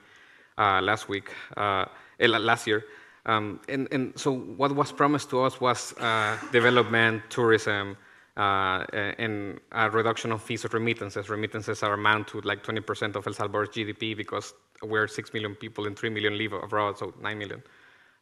uh, 0.57 0.79
last 0.81 1.09
week, 1.09 1.31
uh, 1.57 1.83
eh, 2.17 2.27
last 2.27 2.65
year. 2.65 2.85
Um, 3.25 3.61
and, 3.69 3.87
and, 3.91 4.19
so 4.19 4.33
what 4.33 4.75
was 4.75 4.91
promised 4.91 5.29
to 5.29 5.41
us 5.43 5.61
was 5.61 5.93
uh, 5.99 6.37
development, 6.51 7.23
tourism, 7.29 7.95
uh, 8.35 8.83
and 9.17 9.59
a 9.71 9.89
reduction 9.89 10.31
of 10.31 10.41
fees 10.41 10.65
of 10.65 10.73
remittances. 10.73 11.29
Remittances 11.29 11.83
are 11.83 11.93
amount 11.93 12.27
to 12.29 12.41
like 12.41 12.63
20% 12.63 13.15
of 13.15 13.25
El 13.25 13.33
Salvador's 13.33 13.69
GDP 13.69 14.17
because 14.17 14.53
we're 14.81 15.07
6 15.07 15.33
million 15.33 15.55
people 15.55 15.87
and 15.87 15.97
3 15.97 16.09
million 16.09 16.37
live 16.37 16.53
abroad, 16.53 16.97
so 16.97 17.13
9 17.21 17.37
million. 17.37 17.63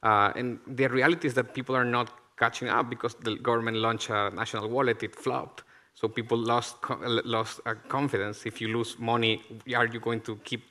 Uh, 0.04 0.32
and 0.36 0.60
the 0.68 0.88
reality 0.88 1.28
is 1.28 1.34
that 1.34 1.54
people 1.54 1.76
are 1.76 1.86
not 1.86 2.12
catching 2.38 2.70
up 2.70 2.90
because 2.90 3.16
the 3.16 3.36
government 3.38 3.78
launched 3.78 4.10
a 4.10 4.30
national 4.32 4.70
wallet, 4.70 5.02
it 5.04 5.16
flopped. 5.16 5.64
So 5.94 6.08
people 6.08 6.38
lost, 6.38 6.76
lost 7.26 7.60
uh, 7.66 7.76
confidence. 7.88 8.46
If 8.46 8.62
you 8.62 8.70
lose 8.70 8.98
money, 8.98 9.42
are 9.76 9.86
you 9.86 10.00
going 10.00 10.22
to 10.22 10.36
keep 10.38 10.64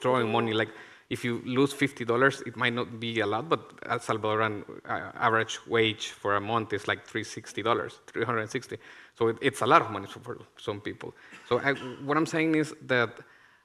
throwing 0.00 0.30
money 0.30 0.52
like 0.52 0.70
if 1.12 1.24
you 1.26 1.42
lose 1.44 1.74
$50, 1.74 2.46
it 2.46 2.56
might 2.56 2.72
not 2.72 2.98
be 2.98 3.20
a 3.20 3.26
lot, 3.26 3.46
but 3.46 3.60
El 3.84 3.98
Salvadoran 3.98 4.64
uh, 4.88 5.26
average 5.26 5.58
wage 5.66 6.06
for 6.08 6.36
a 6.36 6.40
month 6.40 6.72
is 6.72 6.88
like 6.88 7.06
$360, 7.06 7.92
360 8.06 8.78
So 9.18 9.28
it, 9.28 9.36
it's 9.42 9.60
a 9.60 9.66
lot 9.66 9.82
of 9.82 9.90
money 9.90 10.06
for 10.06 10.38
some 10.56 10.80
people. 10.80 11.14
So 11.48 11.60
I, 11.60 11.74
what 12.06 12.16
I'm 12.16 12.24
saying 12.24 12.54
is 12.54 12.74
that 12.86 13.10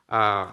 uh, 0.10 0.48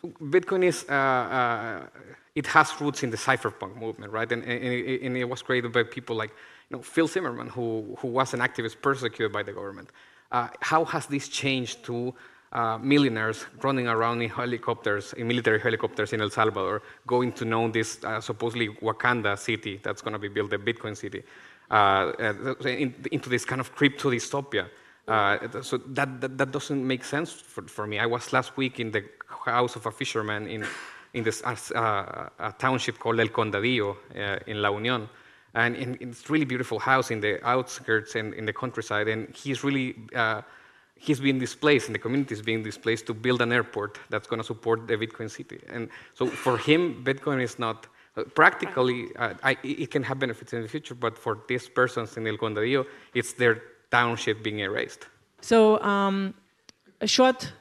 so 0.00 0.08
Bitcoin 0.22 0.64
is, 0.64 0.86
uh, 0.88 0.92
uh, 0.92 1.86
it 2.34 2.46
has 2.46 2.80
roots 2.80 3.02
in 3.02 3.10
the 3.10 3.18
cypherpunk 3.18 3.76
movement, 3.76 4.10
right? 4.10 4.30
And, 4.32 4.42
and, 4.42 4.64
it, 4.64 5.02
and, 5.02 5.16
it, 5.18 5.28
was 5.28 5.42
created 5.42 5.70
by 5.72 5.82
people 5.82 6.16
like 6.16 6.30
you 6.70 6.78
know, 6.78 6.82
Phil 6.82 7.08
Zimmerman, 7.08 7.48
who, 7.48 7.94
who 7.98 8.08
was 8.08 8.32
an 8.32 8.40
activist 8.40 8.80
persecuted 8.80 9.32
by 9.32 9.42
the 9.42 9.52
government. 9.52 9.90
Uh, 10.32 10.48
how 10.60 10.86
has 10.86 11.04
this 11.06 11.28
changed 11.28 11.84
to 11.84 12.14
uh, 12.54 12.78
millionaires 12.78 13.46
running 13.62 13.88
around 13.88 14.22
in 14.22 14.30
helicopters, 14.30 15.12
in 15.14 15.26
military 15.26 15.58
helicopters 15.58 16.12
in 16.12 16.20
El 16.20 16.30
Salvador, 16.30 16.82
going 17.06 17.32
to 17.32 17.44
know 17.44 17.68
this 17.68 18.02
uh, 18.04 18.20
supposedly 18.20 18.68
Wakanda 18.80 19.36
city 19.38 19.80
that's 19.82 20.00
going 20.00 20.12
to 20.12 20.18
be 20.18 20.28
built, 20.28 20.50
the 20.50 20.58
Bitcoin 20.58 20.96
city, 20.96 21.22
uh, 21.70 21.74
uh 21.74 22.54
in, 22.64 22.94
into 23.10 23.28
this 23.28 23.44
kind 23.44 23.60
of 23.60 23.74
crypto 23.74 24.10
dystopia. 24.10 24.68
Uh, 25.06 25.60
so 25.60 25.76
that, 25.78 26.20
that, 26.20 26.38
that, 26.38 26.50
doesn't 26.50 26.86
make 26.86 27.04
sense 27.04 27.30
for, 27.32 27.62
for 27.62 27.86
me. 27.86 27.98
I 27.98 28.06
was 28.06 28.32
last 28.32 28.56
week 28.56 28.80
in 28.80 28.90
the 28.90 29.04
house 29.28 29.76
of 29.76 29.84
a 29.84 29.90
fisherman 29.90 30.46
in, 30.46 30.64
in 31.12 31.24
this 31.24 31.42
uh, 31.42 32.28
a 32.38 32.54
township 32.58 32.98
called 32.98 33.20
El 33.20 33.28
Condadillo 33.28 33.96
in 34.46 34.62
La 34.62 34.70
Union. 34.70 35.08
And, 35.54 35.76
and, 35.76 35.96
it's 36.00 36.30
really 36.30 36.46
beautiful 36.46 36.78
house 36.78 37.10
in 37.10 37.20
the 37.20 37.38
outskirts 37.46 38.14
and 38.14 38.32
in 38.32 38.46
the 38.46 38.52
countryside. 38.52 39.08
And 39.08 39.28
he's 39.36 39.62
really 39.62 39.94
he's 41.06 41.20
being 41.20 41.38
displaced 41.38 41.86
and 41.88 41.94
the 41.94 41.98
community 41.98 42.34
is 42.38 42.42
being 42.42 42.62
displaced 42.62 43.04
to 43.06 43.14
build 43.14 43.40
an 43.46 43.52
airport 43.52 43.98
that's 44.10 44.26
going 44.30 44.40
to 44.40 44.48
support 44.52 44.78
the 44.88 44.96
Bitcoin 44.96 45.30
city. 45.30 45.58
And 45.74 45.88
so 46.14 46.26
for 46.26 46.56
him, 46.56 46.80
Bitcoin 47.04 47.42
is 47.42 47.58
not 47.58 47.86
uh, 48.16 48.22
practically, 48.40 49.00
uh, 49.16 49.34
I, 49.42 49.56
it 49.62 49.90
can 49.90 50.02
have 50.04 50.18
benefits 50.18 50.52
in 50.52 50.62
the 50.62 50.68
future, 50.68 50.94
but 50.94 51.18
for 51.18 51.40
these 51.48 51.68
persons 51.68 52.16
in 52.16 52.26
El 52.26 52.38
Condadillo, 52.38 52.86
it's 53.12 53.32
their 53.34 53.54
township 53.90 54.42
being 54.42 54.60
erased. 54.60 55.02
So, 55.40 55.58
um, 55.82 56.34
a 57.00 57.06
short 57.06 57.52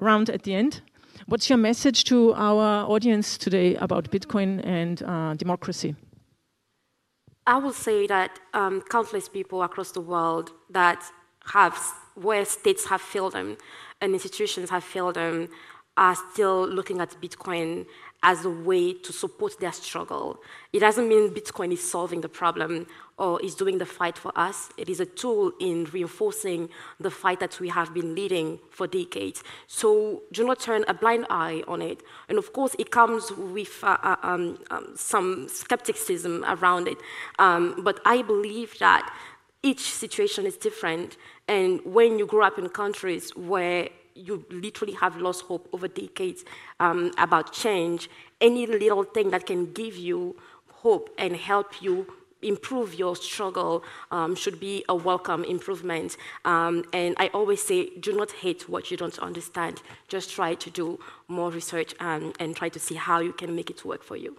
round 0.00 0.30
at 0.30 0.42
the 0.42 0.54
end. 0.54 0.80
What's 1.26 1.48
your 1.50 1.58
message 1.58 2.04
to 2.04 2.32
our 2.34 2.66
audience 2.94 3.38
today 3.38 3.76
about 3.76 4.10
Bitcoin 4.10 4.50
and 4.64 5.02
uh, 5.02 5.34
democracy? 5.34 5.94
I 7.46 7.58
will 7.58 7.72
say 7.72 8.06
that 8.06 8.40
um, 8.54 8.82
countless 8.90 9.28
people 9.28 9.62
across 9.62 9.92
the 9.92 10.00
world 10.00 10.52
that 10.70 11.04
have, 11.52 11.78
where 12.22 12.44
states 12.44 12.86
have 12.86 13.00
failed 13.00 13.32
them 13.32 13.56
and 14.00 14.12
institutions 14.12 14.70
have 14.70 14.84
failed 14.84 15.14
them, 15.14 15.48
are 15.96 16.14
still 16.14 16.66
looking 16.68 17.00
at 17.00 17.20
Bitcoin 17.20 17.84
as 18.22 18.44
a 18.44 18.50
way 18.50 18.92
to 18.92 19.12
support 19.12 19.58
their 19.60 19.72
struggle. 19.72 20.40
It 20.72 20.80
doesn't 20.80 21.08
mean 21.08 21.30
Bitcoin 21.30 21.72
is 21.72 21.88
solving 21.88 22.20
the 22.20 22.28
problem 22.28 22.86
or 23.16 23.40
is 23.42 23.54
doing 23.54 23.78
the 23.78 23.86
fight 23.86 24.18
for 24.18 24.32
us. 24.36 24.70
It 24.76 24.88
is 24.88 25.00
a 25.00 25.06
tool 25.06 25.52
in 25.60 25.84
reinforcing 25.86 26.68
the 26.98 27.10
fight 27.10 27.40
that 27.40 27.58
we 27.60 27.68
have 27.68 27.94
been 27.94 28.14
leading 28.14 28.58
for 28.70 28.86
decades. 28.86 29.42
So 29.66 30.22
do 30.32 30.44
not 30.44 30.60
turn 30.60 30.84
a 30.88 30.94
blind 30.94 31.26
eye 31.30 31.62
on 31.68 31.82
it. 31.82 32.02
And 32.28 32.38
of 32.38 32.52
course, 32.52 32.74
it 32.78 32.90
comes 32.90 33.30
with 33.32 33.82
uh, 33.82 33.98
uh 34.02 34.16
um, 34.22 34.58
um, 34.70 34.92
some 34.96 35.48
skepticism 35.48 36.44
around 36.48 36.88
it. 36.88 36.98
Um, 37.38 37.82
but 37.82 38.00
I 38.04 38.22
believe 38.22 38.78
that 38.78 39.12
each 39.62 39.92
situation 39.92 40.46
is 40.46 40.56
different. 40.56 41.16
And 41.48 41.80
when 41.84 42.18
you 42.18 42.26
grow 42.26 42.46
up 42.46 42.58
in 42.58 42.68
countries 42.68 43.34
where 43.34 43.88
you 44.14 44.44
literally 44.50 44.94
have 44.94 45.16
lost 45.16 45.42
hope 45.42 45.68
over 45.72 45.88
decades 45.88 46.44
um, 46.80 47.12
about 47.18 47.52
change, 47.52 48.10
any 48.40 48.66
little 48.66 49.04
thing 49.04 49.30
that 49.30 49.46
can 49.46 49.72
give 49.72 49.96
you 49.96 50.36
hope 50.68 51.10
and 51.18 51.34
help 51.36 51.82
you 51.82 52.06
improve 52.42 52.94
your 52.94 53.16
struggle 53.16 53.82
um, 54.10 54.34
should 54.36 54.60
be 54.60 54.84
a 54.88 54.94
welcome 54.94 55.42
improvement. 55.44 56.16
Um, 56.44 56.84
and 56.92 57.16
I 57.18 57.28
always 57.28 57.62
say, 57.62 57.90
do 57.98 58.16
not 58.16 58.30
hate 58.30 58.68
what 58.68 58.90
you 58.90 58.96
don't 58.96 59.18
understand. 59.18 59.82
Just 60.06 60.30
try 60.30 60.54
to 60.54 60.70
do 60.70 61.00
more 61.26 61.50
research 61.50 61.94
and, 61.98 62.36
and 62.38 62.54
try 62.54 62.68
to 62.68 62.78
see 62.78 62.94
how 62.94 63.18
you 63.20 63.32
can 63.32 63.56
make 63.56 63.70
it 63.70 63.84
work 63.84 64.04
for 64.04 64.16
you. 64.16 64.36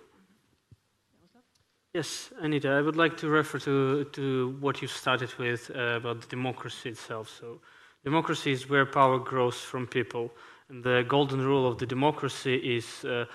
Yes, 1.94 2.32
Anita, 2.40 2.70
I 2.70 2.82
would 2.82 2.96
like 2.96 3.18
to 3.18 3.30
refer 3.30 3.58
to, 3.60 4.04
to 4.06 4.56
what 4.60 4.82
you 4.82 4.88
started 4.88 5.34
with 5.40 5.72
uh, 5.76 5.98
about 5.98 6.30
democracy 6.30 6.90
itself. 6.90 7.30
So 7.30 7.60
Democracy 8.04 8.52
is 8.52 8.70
where 8.70 8.86
power 8.86 9.20
grows 9.20 9.60
from 9.60 9.86
people. 9.86 10.32
And 10.70 10.84
the 10.84 11.04
golden 11.08 11.42
rule 11.42 11.68
of 11.68 11.78
the 11.78 11.86
democracy 11.86 12.56
is 12.56 13.04
uh, 13.04 13.26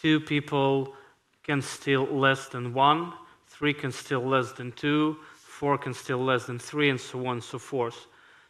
two 0.00 0.18
people 0.20 0.94
can 1.42 1.62
steal 1.62 2.06
less 2.06 2.48
than 2.48 2.72
one, 2.72 3.12
three 3.46 3.74
can 3.74 3.92
steal 3.92 4.22
less 4.22 4.52
than 4.52 4.72
two, 4.72 5.16
four 5.36 5.78
can 5.78 5.94
steal 5.94 6.24
less 6.24 6.46
than 6.46 6.58
three, 6.58 6.90
and 6.90 7.00
so 7.00 7.20
on 7.26 7.34
and 7.34 7.44
so 7.44 7.58
forth. 7.58 8.06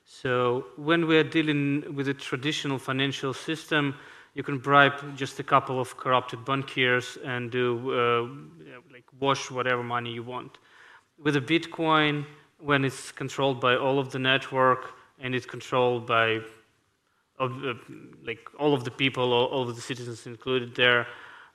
So 0.06 0.66
when 0.76 1.06
we 1.06 1.18
are 1.18 1.24
dealing 1.24 1.94
with 1.94 2.08
a 2.08 2.14
traditional 2.14 2.78
financial 2.78 3.34
system, 3.34 3.96
you 4.34 4.42
can 4.42 4.58
bribe 4.58 5.16
just 5.16 5.38
a 5.38 5.44
couple 5.44 5.80
of 5.80 5.96
corrupted 5.96 6.40
bankiers 6.40 7.16
and 7.24 7.50
do 7.50 7.92
uh, 7.92 8.22
like 8.92 9.04
wash 9.20 9.50
whatever 9.50 9.82
money 9.82 10.12
you 10.12 10.22
want. 10.22 10.58
With 11.22 11.36
a 11.36 11.40
Bitcoin, 11.40 12.26
when 12.58 12.84
it's 12.84 13.12
controlled 13.12 13.60
by 13.60 13.76
all 13.76 13.98
of 13.98 14.10
the 14.10 14.18
network, 14.18 14.94
and 15.20 15.34
it's 15.34 15.46
controlled 15.46 16.06
by 16.06 16.40
uh, 17.38 17.48
like 18.24 18.48
all 18.58 18.74
of 18.74 18.84
the 18.84 18.90
people, 18.90 19.32
all, 19.32 19.46
all, 19.46 19.68
of 19.68 19.76
the 19.76 19.82
citizens 19.82 20.26
included 20.26 20.74
there. 20.74 21.06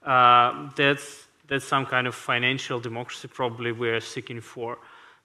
Uh, 0.03 0.69
that's 0.75 1.27
that's 1.47 1.65
some 1.65 1.85
kind 1.85 2.07
of 2.07 2.15
financial 2.15 2.79
democracy 2.79 3.27
probably 3.27 3.71
we're 3.71 3.99
seeking 3.99 4.39
for. 4.39 4.77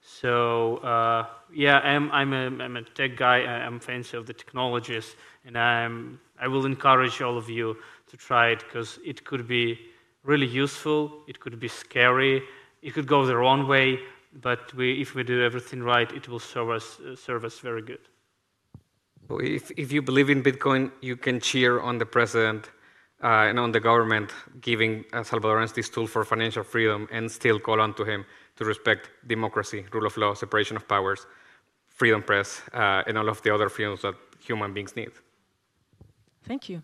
So 0.06 0.76
uh, 0.78 1.26
yeah, 1.52 1.78
I'm 1.78 2.10
I'm 2.12 2.34
a, 2.34 2.62
I'm 2.62 2.76
a 2.76 2.82
tech 2.82 3.16
guy. 3.16 3.38
I'm 3.38 3.80
fancy 3.80 4.18
of 4.18 4.26
the 4.26 4.34
technologies, 4.34 5.16
and 5.46 5.56
I'm 5.56 6.20
I 6.38 6.46
will 6.46 6.66
encourage 6.66 7.22
all 7.22 7.38
of 7.38 7.48
you 7.48 7.78
to 8.08 8.16
try 8.18 8.48
it 8.48 8.58
because 8.58 8.98
it 9.02 9.24
could 9.24 9.48
be 9.48 9.78
really 10.22 10.46
useful. 10.46 11.22
It 11.26 11.40
could 11.40 11.58
be 11.58 11.68
scary. 11.68 12.42
It 12.82 12.92
could 12.92 13.06
go 13.06 13.24
the 13.24 13.34
wrong 13.34 13.66
way, 13.66 13.98
but 14.42 14.74
we, 14.74 15.00
if 15.00 15.14
we 15.14 15.22
do 15.22 15.42
everything 15.42 15.82
right, 15.82 16.12
it 16.12 16.28
will 16.28 16.38
serve 16.38 16.68
us 16.68 17.00
uh, 17.00 17.16
serve 17.16 17.46
us 17.46 17.58
very 17.60 17.80
good. 17.80 18.06
If, 19.30 19.70
if 19.70 19.90
you 19.90 20.02
believe 20.02 20.28
in 20.28 20.42
Bitcoin, 20.42 20.92
you 21.00 21.16
can 21.16 21.40
cheer 21.40 21.80
on 21.80 21.96
the 21.96 22.04
president 22.04 22.70
uh, 23.22 23.48
and 23.48 23.58
on 23.58 23.72
the 23.72 23.80
government 23.80 24.34
giving 24.60 25.06
uh, 25.14 25.20
Salvadorans 25.20 25.72
this 25.72 25.88
tool 25.88 26.06
for 26.06 26.24
financial 26.24 26.62
freedom 26.62 27.08
and 27.10 27.32
still 27.32 27.58
call 27.58 27.80
on 27.80 27.94
to 27.94 28.04
him 28.04 28.26
to 28.56 28.64
respect 28.64 29.10
democracy, 29.26 29.84
rule 29.92 30.06
of 30.06 30.16
law, 30.16 30.34
separation 30.34 30.76
of 30.76 30.86
powers, 30.88 31.26
freedom 31.86 32.22
press, 32.22 32.62
uh, 32.72 33.02
and 33.06 33.18
all 33.18 33.28
of 33.28 33.42
the 33.42 33.54
other 33.54 33.68
freedoms 33.68 34.02
that 34.02 34.14
human 34.40 34.72
beings 34.72 34.96
need. 34.96 35.12
Thank 36.46 36.68
you. 36.68 36.82